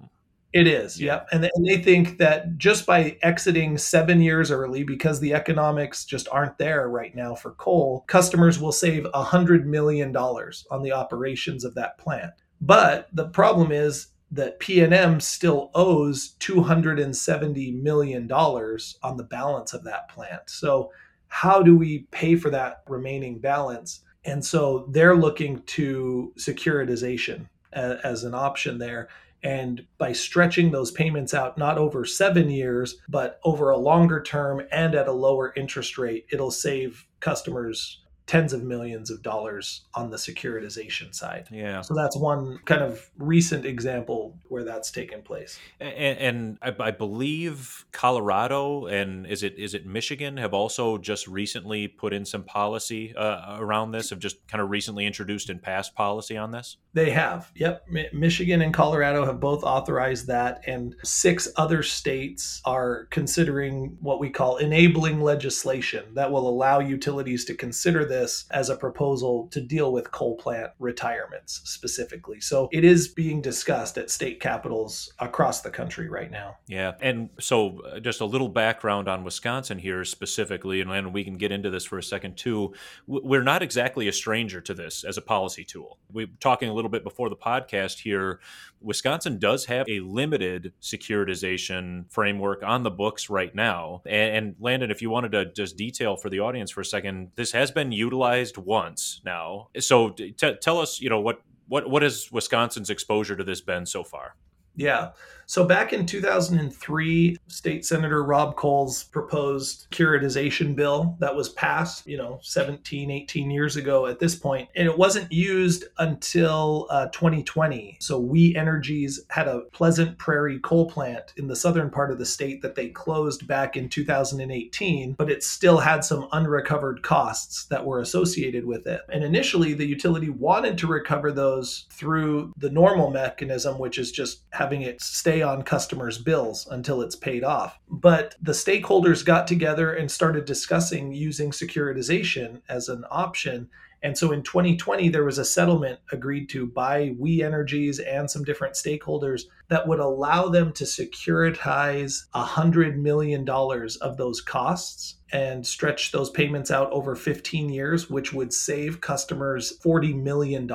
It 0.53 0.67
is, 0.67 0.99
yeah. 0.99 1.13
yep. 1.13 1.27
And, 1.31 1.49
and 1.55 1.65
they 1.65 1.77
think 1.77 2.17
that 2.17 2.57
just 2.57 2.85
by 2.85 3.17
exiting 3.21 3.77
seven 3.77 4.19
years 4.19 4.51
early, 4.51 4.83
because 4.83 5.21
the 5.21 5.33
economics 5.33 6.03
just 6.03 6.27
aren't 6.29 6.57
there 6.57 6.89
right 6.89 7.15
now 7.15 7.35
for 7.35 7.51
coal, 7.51 8.03
customers 8.07 8.59
will 8.59 8.73
save 8.73 9.05
a 9.05 9.23
$100 9.23 9.63
million 9.63 10.13
on 10.15 10.83
the 10.83 10.91
operations 10.91 11.63
of 11.63 11.73
that 11.75 11.97
plant. 11.97 12.33
But 12.59 13.07
the 13.13 13.29
problem 13.29 13.71
is 13.71 14.07
that 14.31 14.59
PNM 14.59 15.21
still 15.21 15.71
owes 15.73 16.35
$270 16.39 17.81
million 17.81 18.31
on 18.31 19.17
the 19.17 19.23
balance 19.29 19.73
of 19.73 19.83
that 19.85 20.09
plant. 20.09 20.49
So, 20.49 20.91
how 21.27 21.63
do 21.63 21.77
we 21.77 22.07
pay 22.11 22.35
for 22.35 22.49
that 22.49 22.83
remaining 22.89 23.39
balance? 23.39 24.01
And 24.23 24.45
so 24.45 24.87
they're 24.89 25.15
looking 25.15 25.63
to 25.63 26.33
securitization 26.37 27.47
as, 27.73 27.99
as 28.03 28.23
an 28.23 28.35
option 28.35 28.77
there. 28.77 29.09
And 29.43 29.85
by 29.97 30.11
stretching 30.11 30.71
those 30.71 30.91
payments 30.91 31.33
out, 31.33 31.57
not 31.57 31.79
over 31.79 32.05
seven 32.05 32.49
years, 32.49 32.97
but 33.09 33.39
over 33.43 33.71
a 33.71 33.77
longer 33.77 34.21
term 34.21 34.61
and 34.71 34.93
at 34.93 35.07
a 35.07 35.11
lower 35.11 35.51
interest 35.55 35.97
rate, 35.97 36.27
it'll 36.31 36.51
save 36.51 37.07
customers 37.19 38.00
tens 38.31 38.53
of 38.53 38.63
millions 38.63 39.11
of 39.11 39.21
dollars 39.21 39.81
on 39.93 40.09
the 40.09 40.15
securitization 40.15 41.13
side. 41.13 41.49
Yeah. 41.51 41.81
So 41.81 41.93
that's 41.93 42.15
one 42.15 42.59
kind 42.63 42.81
of 42.81 43.11
recent 43.17 43.65
example 43.65 44.39
where 44.47 44.63
that's 44.63 44.89
taken 44.89 45.21
place. 45.21 45.59
And, 45.81 46.17
and 46.17 46.57
I, 46.61 46.73
I, 46.79 46.91
believe 46.91 47.85
Colorado 47.91 48.85
and 48.85 49.27
is 49.27 49.43
it 49.43 49.59
is 49.59 49.73
it 49.73 49.85
Michigan 49.85 50.37
have 50.37 50.53
also 50.53 50.97
just 50.97 51.27
recently 51.27 51.89
put 51.89 52.13
in 52.13 52.23
some 52.23 52.45
policy 52.45 53.13
uh, 53.13 53.57
around 53.59 53.91
this. 53.91 54.11
Have 54.11 54.19
just 54.19 54.47
kind 54.47 54.61
of 54.61 54.69
recently 54.69 55.05
introduced 55.05 55.49
and 55.49 55.61
passed 55.61 55.93
policy 55.93 56.37
on 56.37 56.51
this. 56.51 56.77
They 56.93 57.09
have. 57.11 57.51
Yep. 57.55 57.87
Michigan 58.13 58.61
and 58.61 58.73
Colorado 58.73 59.25
have 59.25 59.39
both 59.39 59.63
authorized 59.63 60.27
that, 60.27 60.61
and 60.67 60.95
six 61.03 61.47
other 61.55 61.83
states 61.83 62.61
are 62.65 63.05
considering 63.11 63.97
what 64.01 64.19
we 64.19 64.29
call 64.29 64.57
enabling 64.57 65.21
legislation 65.21 66.13
that 66.15 66.31
will 66.31 66.49
allow 66.49 66.79
utilities 66.79 67.45
to 67.45 67.53
consider 67.53 68.03
this 68.05 68.45
as 68.51 68.69
a 68.69 68.75
proposal 68.75 69.47
to 69.51 69.61
deal 69.61 69.93
with 69.93 70.11
coal 70.11 70.35
plant 70.35 70.71
retirements 70.79 71.61
specifically. 71.63 72.41
So 72.41 72.67
it 72.71 72.83
is 72.83 73.07
being 73.07 73.41
discussed 73.41 73.97
at 73.97 74.11
state 74.11 74.41
capitals 74.41 75.13
across 75.19 75.61
the 75.61 75.69
country 75.69 76.09
right 76.09 76.29
now. 76.29 76.57
Yeah. 76.67 76.93
And 76.99 77.29
so 77.39 77.81
uh, 77.81 77.99
just 77.99 78.19
a 78.21 78.25
little 78.25 78.49
background 78.49 79.07
on 79.07 79.23
Wisconsin 79.23 79.79
here 79.79 80.03
specifically, 80.03 80.81
and 80.81 81.13
we 81.13 81.23
can 81.23 81.35
get 81.35 81.51
into 81.51 81.69
this 81.69 81.85
for 81.85 81.97
a 81.97 82.03
second 82.03 82.35
too. 82.35 82.73
We're 83.07 83.43
not 83.43 83.61
exactly 83.61 84.07
a 84.07 84.13
stranger 84.13 84.59
to 84.61 84.73
this 84.73 85.03
as 85.03 85.17
a 85.17 85.21
policy 85.21 85.63
tool. 85.63 85.97
We're 86.11 86.27
talking 86.39 86.67
a 86.67 86.80
little 86.81 86.91
bit 86.91 87.03
before 87.03 87.29
the 87.29 87.35
podcast 87.35 87.99
here. 87.99 88.39
Wisconsin 88.81 89.37
does 89.37 89.65
have 89.65 89.87
a 89.87 89.99
limited 89.99 90.73
securitization 90.81 92.11
framework 92.11 92.63
on 92.63 92.83
the 92.83 92.89
books 92.89 93.29
right 93.29 93.53
now. 93.53 94.01
And, 94.05 94.35
and 94.35 94.55
Landon, 94.59 94.89
if 94.89 95.01
you 95.01 95.09
wanted 95.09 95.31
to 95.33 95.45
just 95.53 95.77
detail 95.77 96.15
for 96.15 96.29
the 96.29 96.39
audience 96.39 96.71
for 96.71 96.81
a 96.81 96.85
second, 96.85 97.31
this 97.35 97.51
has 97.51 97.69
been 97.69 97.91
utilized 97.91 98.57
once 98.57 99.21
now. 99.23 99.69
So 99.79 100.09
t- 100.09 100.33
tell 100.33 100.79
us, 100.79 100.99
you 100.99 101.09
know, 101.09 101.19
what 101.19 101.41
what 101.67 101.89
what 101.89 102.01
has 102.01 102.29
Wisconsin's 102.31 102.89
exposure 102.89 103.35
to 103.35 103.43
this 103.43 103.61
been 103.61 103.85
so 103.85 104.03
far? 104.03 104.35
Yeah. 104.75 105.11
So 105.51 105.65
back 105.65 105.91
in 105.91 106.05
2003, 106.05 107.37
State 107.47 107.85
Senator 107.85 108.23
Rob 108.23 108.57
Cowles 108.57 109.03
proposed 109.03 109.91
securitization 109.91 110.77
bill 110.77 111.17
that 111.19 111.35
was 111.35 111.49
passed, 111.49 112.07
you 112.07 112.15
know, 112.15 112.39
17, 112.41 113.11
18 113.11 113.51
years 113.51 113.75
ago 113.75 114.07
at 114.07 114.19
this 114.19 114.33
point, 114.33 114.69
and 114.77 114.87
it 114.87 114.97
wasn't 114.97 115.29
used 115.29 115.83
until 115.97 116.87
uh, 116.89 117.07
2020. 117.07 117.97
So 117.99 118.17
We 118.17 118.55
Energies 118.55 119.25
had 119.27 119.49
a 119.49 119.63
Pleasant 119.73 120.17
Prairie 120.17 120.59
coal 120.59 120.89
plant 120.89 121.33
in 121.35 121.47
the 121.47 121.55
southern 121.57 121.89
part 121.89 122.11
of 122.11 122.17
the 122.17 122.25
state 122.25 122.61
that 122.61 122.75
they 122.75 122.87
closed 122.87 123.45
back 123.45 123.75
in 123.75 123.89
2018, 123.89 125.15
but 125.17 125.29
it 125.29 125.43
still 125.43 125.79
had 125.79 126.05
some 126.05 126.29
unrecovered 126.31 127.03
costs 127.03 127.65
that 127.65 127.85
were 127.85 127.99
associated 127.99 128.65
with 128.65 128.87
it. 128.87 129.01
And 129.09 129.21
initially, 129.21 129.73
the 129.73 129.85
utility 129.85 130.29
wanted 130.29 130.77
to 130.77 130.87
recover 130.87 131.29
those 131.29 131.87
through 131.89 132.53
the 132.55 132.69
normal 132.69 133.11
mechanism, 133.11 133.79
which 133.79 133.97
is 133.97 134.13
just 134.13 134.43
having 134.51 134.83
it 134.83 135.01
stay 135.01 135.40
on 135.41 135.63
customers' 135.63 136.17
bills 136.17 136.67
until 136.69 137.01
it's 137.01 137.15
paid 137.15 137.43
off. 137.43 137.79
But 137.89 138.35
the 138.41 138.51
stakeholders 138.51 139.25
got 139.25 139.47
together 139.47 139.93
and 139.93 140.09
started 140.09 140.45
discussing 140.45 141.11
using 141.11 141.51
securitization 141.51 142.61
as 142.69 142.89
an 142.89 143.05
option. 143.09 143.69
And 144.03 144.17
so 144.17 144.31
in 144.31 144.41
2020, 144.41 145.09
there 145.09 145.23
was 145.23 145.37
a 145.37 145.45
settlement 145.45 145.99
agreed 146.11 146.49
to 146.49 146.65
by 146.65 147.13
We 147.17 147.43
Energies 147.43 147.99
and 147.99 148.29
some 148.29 148.43
different 148.43 148.73
stakeholders 148.73 149.43
that 149.67 149.87
would 149.87 149.99
allow 149.99 150.49
them 150.49 150.73
to 150.73 150.83
securitize 150.83 152.25
$100 152.33 152.95
million 152.97 153.47
of 153.49 154.17
those 154.17 154.41
costs 154.41 155.15
and 155.31 155.65
stretch 155.65 156.11
those 156.11 156.29
payments 156.29 156.71
out 156.71 156.91
over 156.91 157.15
15 157.15 157.69
years, 157.69 158.09
which 158.09 158.33
would 158.33 158.51
save 158.51 158.99
customers 158.99 159.79
$40 159.79 160.21
million 160.21 160.69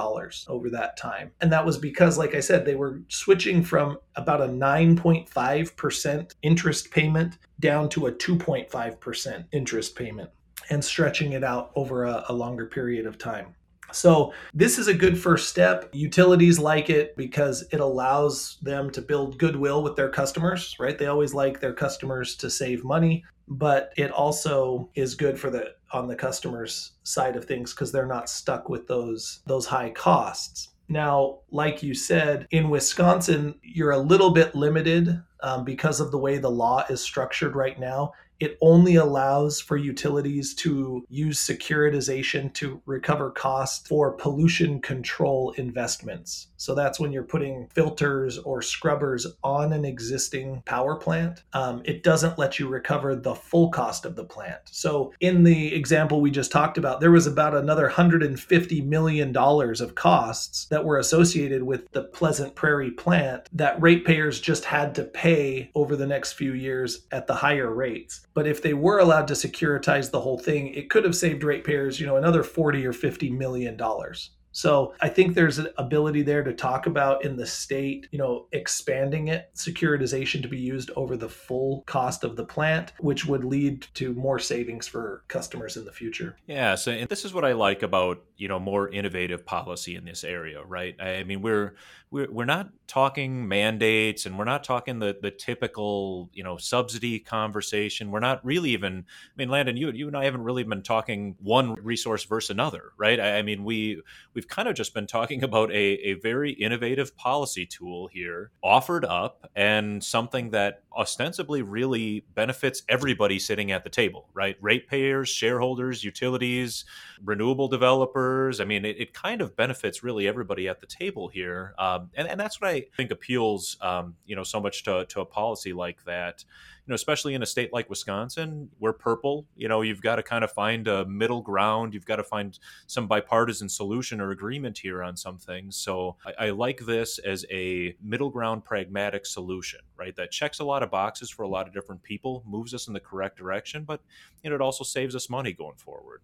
over 0.49 0.71
that 0.71 0.97
time. 0.97 1.31
And 1.41 1.53
that 1.53 1.67
was 1.67 1.77
because, 1.77 2.17
like 2.17 2.35
I 2.35 2.41
said, 2.41 2.65
they 2.65 2.75
were 2.75 3.03
switching 3.09 3.62
from 3.62 3.99
about 4.15 4.41
a 4.41 4.47
9.5% 4.47 6.33
interest 6.43 6.91
payment 6.91 7.39
down 7.61 7.89
to 7.91 8.07
a 8.07 8.12
2.5% 8.12 9.45
interest 9.53 9.97
payment 9.97 10.31
and 10.70 10.85
stretching 10.85 11.33
it 11.33 11.44
out 11.44 11.70
over 11.74 12.05
a, 12.05 12.24
a 12.29 12.33
longer 12.33 12.66
period 12.66 13.07
of 13.07 13.18
time. 13.18 13.55
So, 13.92 14.33
this 14.52 14.79
is 14.79 14.88
a 14.88 14.94
good 14.94 15.16
first 15.16 15.48
step. 15.48 15.88
Utilities 15.92 16.59
like 16.59 16.90
it 16.90 17.16
because 17.16 17.64
it 17.72 17.81
allows 17.81 18.59
them 18.61 18.90
to 18.90 19.00
build 19.00 19.38
goodwill 19.38 19.83
with 19.83 19.94
their 19.94 20.09
customers, 20.09 20.74
right? 20.81 20.98
They 20.98 21.07
always 21.07 21.35
like 21.35 21.61
their 21.61 21.72
customers 21.72 22.35
to 22.37 22.50
save 22.50 22.85
money, 22.85 23.24
but 23.48 23.92
it 23.96 24.11
also 24.11 24.90
is 24.96 25.14
good 25.14 25.38
for 25.38 25.50
the 25.50 25.74
on 25.92 26.09
the 26.09 26.16
customers 26.16 26.92
side 27.05 27.37
of 27.37 27.44
things 27.44 27.72
because 27.72 27.92
they're 27.92 28.07
not 28.07 28.29
stuck 28.29 28.68
with 28.68 28.88
those 28.88 29.40
those 29.46 29.66
high 29.66 29.90
costs. 29.90 30.70
Now, 30.88 31.40
like 31.50 31.83
you 31.83 31.94
said, 31.94 32.46
in 32.50 32.70
Wisconsin, 32.70 33.55
you're 33.62 33.90
a 33.90 33.98
little 33.98 34.31
bit 34.31 34.55
limited 34.55 35.20
um, 35.47 35.65
because 35.65 36.01
of 36.01 36.11
the 36.11 36.19
way 36.19 36.39
the 36.39 36.51
law 36.51 36.85
is 36.91 37.01
structured 37.01 37.55
right 37.55 37.79
now 37.79 38.13
it 38.39 38.59
only 38.61 38.97
allows 38.97 39.61
for 39.61 39.77
utilities 39.77 40.55
to 40.55 41.05
use 41.09 41.39
securitization 41.39 42.53
to 42.55 42.83
recover 42.85 43.31
costs 43.31 43.87
for 43.89 44.13
pollution 44.13 44.81
control 44.81 45.53
investments. 45.53 46.49
So 46.59 46.75
that's 46.75 46.99
when 46.99 47.13
you're 47.13 47.23
putting 47.23 47.69
filters 47.69 48.39
or 48.39 48.63
scrubbers 48.63 49.27
on 49.43 49.73
an 49.73 49.85
existing 49.85 50.63
power 50.65 50.97
plant. 50.97 51.43
Um, 51.53 51.83
it 51.85 52.03
doesn't 52.03 52.39
let 52.39 52.59
you 52.59 52.69
recover 52.69 53.15
the 53.15 53.35
full 53.35 53.71
cost 53.71 54.05
of 54.05 54.17
the 54.17 54.25
plant. 54.25 54.61
So 54.71 55.13
in 55.21 55.45
the 55.45 55.75
example 55.75 56.21
we 56.21 56.31
just 56.31 56.53
talked 56.53 56.79
about, 56.79 57.01
there 57.01 57.11
was 57.11 57.27
about 57.27 57.55
another 57.55 57.91
$150 57.91 58.87
million 58.87 59.37
of 59.37 59.95
costs 59.95 60.67
that 60.67 60.85
were 60.85 60.99
associated 60.99 61.63
with 61.63 61.91
the 61.93 62.05
Pleasant 62.05 62.55
Prairie 62.55 62.91
plant 62.91 63.49
that 63.53 63.81
ratepayers 63.81 64.41
just 64.41 64.65
had 64.65 64.95
to 64.95 65.05
pay 65.05 65.36
over 65.75 65.96
the 65.96 66.07
next 66.07 66.35
few 66.35 66.55
years 66.55 67.07
at 67.12 67.27
the 67.27 67.35
higher 67.35 67.72
rates. 67.72 68.27
But 68.35 68.46
if 68.46 68.62
they 68.62 68.75
were 68.75 68.99
allowed 68.99 69.29
to 69.29 69.35
securitize 69.35 70.11
the 70.11 70.20
whole 70.20 70.38
thing, 70.38 70.68
it 70.75 70.90
could 70.90 71.05
have 71.05 71.16
saved 71.16 71.44
ratepayers, 71.44 72.01
you 72.01 72.07
know, 72.07 72.16
another 72.16 72.42
40 72.42 72.87
or 72.87 72.92
50 72.92 73.31
million 73.31 73.77
dollars. 73.77 74.31
So 74.57 74.95
I 75.03 75.11
think 75.11 75.35
there's 75.35 75.59
an 75.59 75.69
ability 75.77 76.23
there 76.23 76.42
to 76.42 76.55
talk 76.55 76.87
about 76.87 77.27
in 77.27 77.37
the 77.37 77.47
state, 77.47 78.09
you 78.11 78.19
know, 78.19 78.47
expanding 78.53 79.29
it, 79.29 79.51
securitization 79.55 80.40
to 80.40 80.49
be 80.49 80.59
used 80.59 80.90
over 80.97 81.14
the 81.14 81.29
full 81.29 81.83
cost 81.87 82.25
of 82.25 82.37
the 82.37 82.45
plant, 82.47 82.95
which 82.99 83.27
would 83.27 83.45
lead 83.45 83.87
to 83.92 84.14
more 84.14 84.38
savings 84.38 84.87
for 84.87 85.25
customers 85.29 85.77
in 85.77 85.85
the 85.85 85.92
future. 85.92 86.38
Yeah, 86.47 86.75
so 86.75 86.90
and 86.90 87.07
this 87.07 87.27
is 87.27 87.35
what 87.35 87.45
I 87.45 87.53
like 87.53 87.83
about, 87.83 88.25
you 88.38 88.49
know, 88.49 88.59
more 88.59 88.88
innovative 88.88 89.45
policy 89.45 89.95
in 89.95 90.07
this 90.07 90.25
area, 90.25 90.64
right? 90.64 90.99
I 90.99 91.25
mean, 91.25 91.42
we're 91.42 91.75
we're, 92.11 92.31
we're 92.31 92.45
not 92.45 92.71
talking 92.87 93.49
mandates 93.49 94.27
and 94.27 94.38
we're 94.38 94.45
not 94.45 94.62
talking 94.62 95.01
the, 95.01 95.16
the 95.21 95.31
typical, 95.31 96.31
you 96.33 96.45
know, 96.45 96.57
subsidy 96.57 97.19
conversation. 97.19 98.11
We're 98.11 98.21
not 98.21 98.45
really 98.45 98.71
even, 98.71 98.99
I 98.99 99.33
mean, 99.37 99.49
Landon, 99.49 99.77
you, 99.77 99.90
you 99.90 100.07
and 100.07 100.16
I 100.16 100.25
haven't 100.25 100.45
really 100.45 100.62
been 100.62 100.83
talking 100.83 101.35
one 101.40 101.75
resource 101.75 102.25
versus 102.25 102.51
another, 102.51 102.92
right? 102.97 103.19
I, 103.19 103.38
I 103.38 103.42
mean, 103.42 103.64
we, 103.64 104.03
we've 104.35 104.46
we've 104.47 104.55
kind 104.55 104.69
of 104.69 104.77
just 104.77 104.95
been 104.95 105.09
talking 105.09 105.43
about 105.43 105.71
a, 105.73 105.75
a 105.75 106.15
very 106.15 106.53
innovative 106.53 107.17
policy 107.17 107.67
tool 107.67 108.09
here 108.13 108.53
offered 108.63 109.05
up 109.05 109.51
and 109.57 110.03
something 110.05 110.51
that 110.51 110.83
ostensibly 110.97 111.63
really 111.63 112.25
benefits 112.35 112.83
everybody 112.89 113.39
sitting 113.39 113.71
at 113.71 113.85
the 113.85 113.91
table, 113.91 114.29
right? 114.35 114.57
Ratepayers, 114.61 115.29
shareholders, 115.29 116.03
utilities, 116.05 116.85
renewable 117.23 117.69
developers. 117.69 118.61
I 118.61 118.65
mean, 118.65 118.85
it, 118.85 118.97
it 118.99 119.15
kind 119.15 119.41
of 119.41 119.57
benefits 119.57 120.03
really 120.03 120.27
everybody 120.27 120.69
at 120.69 120.81
the 120.81 120.87
table 120.87 121.29
here. 121.29 121.75
Um, 121.79 122.11
and, 122.15 122.29
and 122.29 122.41
that's 122.41 122.61
what 122.61 122.71
I 122.71 122.87
think 122.97 123.11
appeals, 123.11 123.77
um, 123.81 124.15
you 124.25 124.37
know, 124.37 124.43
so 124.43 124.61
much 124.61 124.85
to, 124.85 125.05
to 125.07 125.21
a 125.21 125.27
policy 125.27 125.73
like 125.73 126.05
that 126.05 126.45
you 126.87 126.93
know, 126.93 126.95
especially 126.95 127.35
in 127.35 127.43
a 127.43 127.47
state 127.47 127.73
like 127.73 127.91
Wisconsin, 127.91 128.71
we're 128.79 128.93
purple. 128.93 129.45
You 129.57 129.67
know, 129.67 129.83
you've 129.83 130.01
got 130.01 130.17
to 130.17 130.23
kind 130.23 130.45
of 130.45 130.53
find 130.53 130.87
a 130.87 131.05
middle 131.05 131.43
ground. 131.43 131.93
You've 131.93 132.07
got 132.07 132.17
to 132.17 132.23
find 132.23 132.57
some 132.87 133.09
bipartisan 133.09 133.69
solution 133.69 134.21
or 134.21 134.31
agreement 134.31 134.79
here 134.79 135.03
on 135.03 135.17
some 135.17 135.37
things. 135.37 135.77
So 135.77 136.15
I, 136.25 136.47
I 136.47 136.51
like 136.51 136.79
this 136.87 137.19
as 137.19 137.45
a 137.51 137.97
middle 138.01 138.31
ground, 138.31 138.65
pragmatic 138.65 139.27
solution, 139.27 139.81
right? 139.97 140.15
That 140.15 140.31
checks 140.31 140.61
a 140.61 140.65
lot 140.65 140.85
of 140.85 140.86
boxes 140.87 141.31
for 141.31 141.42
a 141.42 141.49
lot 141.49 141.66
of 141.66 141.75
different 141.75 142.03
people, 142.03 142.42
moves 142.46 142.75
us 142.75 142.88
in 142.88 142.94
the 142.94 143.01
correct 143.01 143.37
direction, 143.37 143.85
but 143.85 144.01
you 144.42 144.51
know, 144.51 144.57
it 144.57 144.62
also 144.62 144.85
saves 144.85 145.14
us 145.14 145.29
money 145.31 145.53
going 145.53 145.77
forward. 145.77 146.20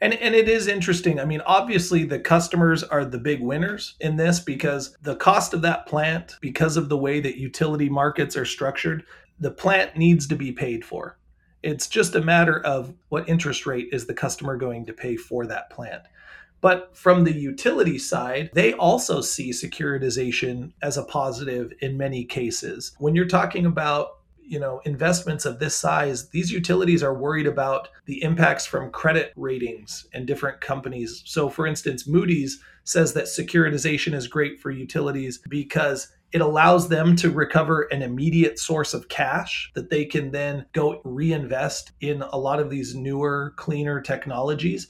And, 0.00 0.14
and 0.14 0.34
it 0.34 0.48
is 0.48 0.66
interesting. 0.66 1.20
I 1.20 1.24
mean, 1.24 1.42
obviously, 1.46 2.02
the 2.02 2.18
customers 2.18 2.82
are 2.82 3.04
the 3.04 3.18
big 3.18 3.40
winners 3.40 3.94
in 4.00 4.16
this 4.16 4.40
because 4.40 4.96
the 5.02 5.14
cost 5.14 5.54
of 5.54 5.62
that 5.62 5.86
plant, 5.86 6.36
because 6.40 6.76
of 6.76 6.88
the 6.88 6.96
way 6.96 7.20
that 7.20 7.38
utility 7.38 7.88
markets 7.88 8.36
are 8.36 8.44
structured, 8.44 9.04
the 9.38 9.52
plant 9.52 9.96
needs 9.96 10.26
to 10.26 10.34
be 10.34 10.50
paid 10.50 10.84
for. 10.84 11.18
It's 11.62 11.86
just 11.86 12.16
a 12.16 12.20
matter 12.20 12.60
of 12.66 12.92
what 13.10 13.28
interest 13.28 13.64
rate 13.64 13.90
is 13.92 14.04
the 14.04 14.14
customer 14.14 14.56
going 14.56 14.86
to 14.86 14.92
pay 14.92 15.16
for 15.16 15.46
that 15.46 15.70
plant. 15.70 16.02
But 16.62 16.96
from 16.96 17.24
the 17.24 17.32
utility 17.34 17.98
side, 17.98 18.50
they 18.54 18.72
also 18.72 19.20
see 19.20 19.50
securitization 19.50 20.72
as 20.80 20.96
a 20.96 21.04
positive 21.04 21.74
in 21.80 21.98
many 21.98 22.24
cases. 22.24 22.92
When 22.98 23.14
you're 23.14 23.26
talking 23.26 23.66
about 23.66 24.20
you 24.44 24.58
know 24.58 24.80
investments 24.84 25.44
of 25.44 25.60
this 25.60 25.74
size 25.76 26.28
these 26.30 26.50
utilities 26.50 27.00
are 27.00 27.14
worried 27.14 27.46
about 27.46 27.88
the 28.06 28.20
impacts 28.24 28.66
from 28.66 28.90
credit 28.90 29.32
ratings 29.36 30.04
and 30.12 30.26
different 30.26 30.60
companies 30.60 31.22
so 31.24 31.48
for 31.48 31.64
instance 31.64 32.08
moody's 32.08 32.60
says 32.82 33.14
that 33.14 33.26
securitization 33.26 34.12
is 34.12 34.26
great 34.26 34.58
for 34.58 34.72
utilities 34.72 35.38
because 35.48 36.08
it 36.32 36.40
allows 36.40 36.88
them 36.88 37.14
to 37.16 37.30
recover 37.30 37.82
an 37.82 38.02
immediate 38.02 38.58
source 38.58 38.94
of 38.94 39.08
cash 39.08 39.70
that 39.74 39.90
they 39.90 40.04
can 40.04 40.30
then 40.30 40.64
go 40.72 41.00
reinvest 41.04 41.92
in 42.00 42.22
a 42.22 42.38
lot 42.38 42.58
of 42.58 42.70
these 42.70 42.94
newer, 42.94 43.52
cleaner 43.56 44.00
technologies. 44.00 44.88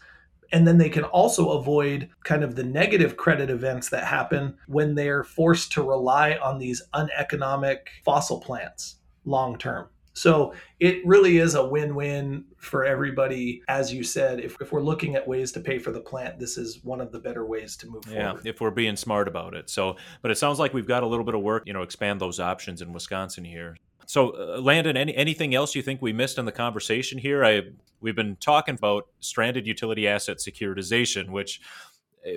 And 0.53 0.67
then 0.67 0.79
they 0.79 0.91
can 0.91 1.05
also 1.05 1.51
avoid 1.51 2.11
kind 2.25 2.45
of 2.45 2.55
the 2.55 2.65
negative 2.65 3.17
credit 3.17 3.51
events 3.51 3.88
that 3.91 4.05
happen 4.05 4.55
when 4.67 4.95
they're 4.95 5.25
forced 5.25 5.73
to 5.73 5.83
rely 5.83 6.37
on 6.37 6.59
these 6.59 6.83
uneconomic 6.93 7.88
fossil 8.05 8.41
plants 8.41 8.97
long 9.25 9.57
term. 9.59 9.88
So 10.15 10.55
it 10.79 11.05
really 11.07 11.38
is 11.38 11.55
a 11.55 11.67
win 11.67 11.95
win 11.95 12.45
for 12.59 12.85
everybody. 12.85 13.62
As 13.69 13.93
you 13.93 14.03
said, 14.03 14.41
if, 14.41 14.61
if 14.61 14.73
we're 14.73 14.83
looking 14.83 15.15
at 15.15 15.27
ways 15.27 15.53
to 15.53 15.61
pay 15.61 15.79
for 15.79 15.91
the 15.91 16.01
plant, 16.01 16.38
this 16.38 16.59
is 16.59 16.85
one 16.85 17.01
of 17.01 17.12
the 17.12 17.19
better 17.19 17.47
ways 17.47 17.77
to 17.79 17.87
move 17.87 18.05
forward. 18.05 18.19
yeah, 18.19 18.31
forward. 18.31 18.47
if 18.47 18.61
we're 18.61 18.71
being 18.71 18.97
smart 18.97 19.27
about 19.27 19.55
it. 19.55 19.71
So, 19.71 19.97
but 20.21 20.31
it 20.31 20.37
sounds 20.37 20.59
like 20.59 20.75
we've 20.75 20.87
got 20.87 21.03
a 21.03 21.07
little 21.07 21.25
bit 21.25 21.35
of 21.35 21.41
work, 21.41 21.62
you 21.67 21.73
know, 21.73 21.83
expand 21.83 22.21
those 22.21 22.41
options 22.41 22.83
in 22.83 22.93
Wisconsin 22.93 23.45
here. 23.45 23.77
So, 24.12 24.37
uh, 24.37 24.61
Landon, 24.61 24.94
any, 24.94 25.16
anything 25.16 25.55
else 25.55 25.75
you 25.75 25.81
think 25.81 26.03
we 26.03 26.12
missed 26.12 26.37
in 26.37 26.44
the 26.44 26.53
conversation 26.53 27.16
here? 27.16 27.42
I 27.46 27.62
we've 28.03 28.14
been 28.14 28.37
talking 28.37 28.75
about 28.75 29.07
stranded 29.20 29.66
utility 29.66 30.07
asset 30.07 30.37
securitization, 30.37 31.31
which 31.31 31.62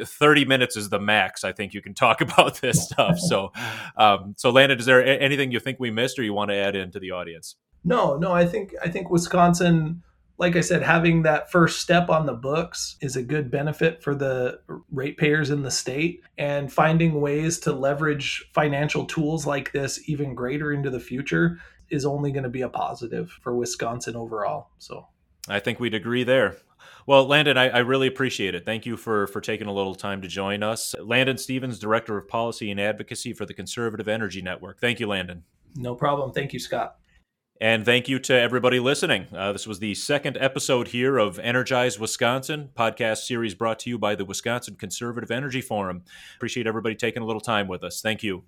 30 0.01 0.45
minutes 0.45 0.77
is 0.77 0.89
the 0.89 0.99
max 0.99 1.43
i 1.43 1.51
think 1.51 1.71
you 1.71 1.81
can 1.81 1.93
talk 1.93 2.21
about 2.27 2.61
this 2.61 2.85
stuff. 2.85 3.19
So 3.19 3.51
um, 3.97 4.35
so 4.37 4.51
landon 4.51 4.79
is 4.79 4.85
there 4.85 5.05
anything 5.05 5.51
you 5.51 5.59
think 5.59 5.77
we 5.77 5.91
missed 5.91 6.17
or 6.17 6.23
you 6.23 6.33
want 6.33 6.49
to 6.49 6.55
add 6.55 6.77
into 6.77 6.97
the 6.97 7.11
audience? 7.11 7.57
No 7.83 8.15
no 8.15 8.31
i 8.31 8.45
think 8.45 8.73
i 8.81 8.87
think 8.87 9.09
wisconsin 9.09 10.01
like 10.37 10.55
i 10.55 10.61
said 10.61 10.81
having 10.81 11.23
that 11.23 11.51
first 11.51 11.81
step 11.81 12.09
on 12.09 12.25
the 12.25 12.33
books 12.33 12.95
is 13.01 13.15
a 13.15 13.23
good 13.23 13.49
benefit 13.49 14.01
for 14.03 14.15
the 14.15 14.59
ratepayers 14.91 15.49
in 15.49 15.61
the 15.61 15.71
state 15.71 16.21
and 16.37 16.71
finding 16.71 17.21
ways 17.21 17.59
to 17.59 17.71
leverage 17.71 18.49
financial 18.53 19.05
tools 19.05 19.45
like 19.45 19.71
this 19.71 20.07
even 20.09 20.35
greater 20.35 20.71
into 20.71 20.89
the 20.89 20.99
future 20.99 21.57
is 21.89 22.05
only 22.05 22.31
going 22.31 22.43
to 22.43 22.49
be 22.49 22.61
a 22.61 22.69
positive 22.69 23.29
for 23.41 23.55
wisconsin 23.55 24.15
overall 24.15 24.69
so 24.79 25.07
I 25.47 25.59
think 25.59 25.79
we'd 25.79 25.93
agree 25.93 26.23
there. 26.23 26.57
Well, 27.07 27.25
Landon, 27.27 27.57
I, 27.57 27.69
I, 27.69 27.79
really 27.79 28.07
appreciate 28.07 28.55
it. 28.55 28.65
Thank 28.65 28.85
you 28.85 28.97
for 28.97 29.27
for 29.27 29.39
taking 29.39 29.67
a 29.67 29.73
little 29.73 29.93
time 29.93 30.21
to 30.23 30.27
join 30.27 30.63
us. 30.63 30.95
Landon 30.99 31.37
Stevens, 31.37 31.77
Director 31.77 32.17
of 32.17 32.27
Policy 32.27 32.71
and 32.71 32.79
Advocacy 32.79 33.33
for 33.33 33.45
the 33.45 33.53
Conservative 33.53 34.07
Energy 34.07 34.41
Network. 34.41 34.79
Thank 34.79 34.99
you, 34.99 35.07
Landon. 35.07 35.43
No 35.75 35.93
problem. 35.93 36.31
Thank 36.31 36.51
you, 36.53 36.59
Scott. 36.59 36.97
And 37.61 37.85
thank 37.85 38.09
you 38.09 38.19
to 38.19 38.33
everybody 38.33 38.79
listening. 38.79 39.27
Uh, 39.33 39.53
this 39.53 39.65
was 39.65 39.79
the 39.79 39.95
second 39.95 40.37
episode 40.37 40.89
here 40.89 41.17
of 41.17 41.39
Energize 41.39 41.97
Wisconsin, 41.97 42.69
podcast 42.75 43.19
series 43.19 43.55
brought 43.55 43.79
to 43.79 43.89
you 43.89 43.97
by 43.97 44.13
the 44.13 44.25
Wisconsin 44.25 44.75
Conservative 44.75 45.31
Energy 45.31 45.61
Forum. 45.61 46.03
Appreciate 46.35 46.67
everybody 46.67 46.95
taking 46.95 47.23
a 47.23 47.25
little 47.25 47.39
time 47.39 47.69
with 47.69 47.81
us. 47.83 48.01
Thank 48.01 48.23
you. 48.23 48.43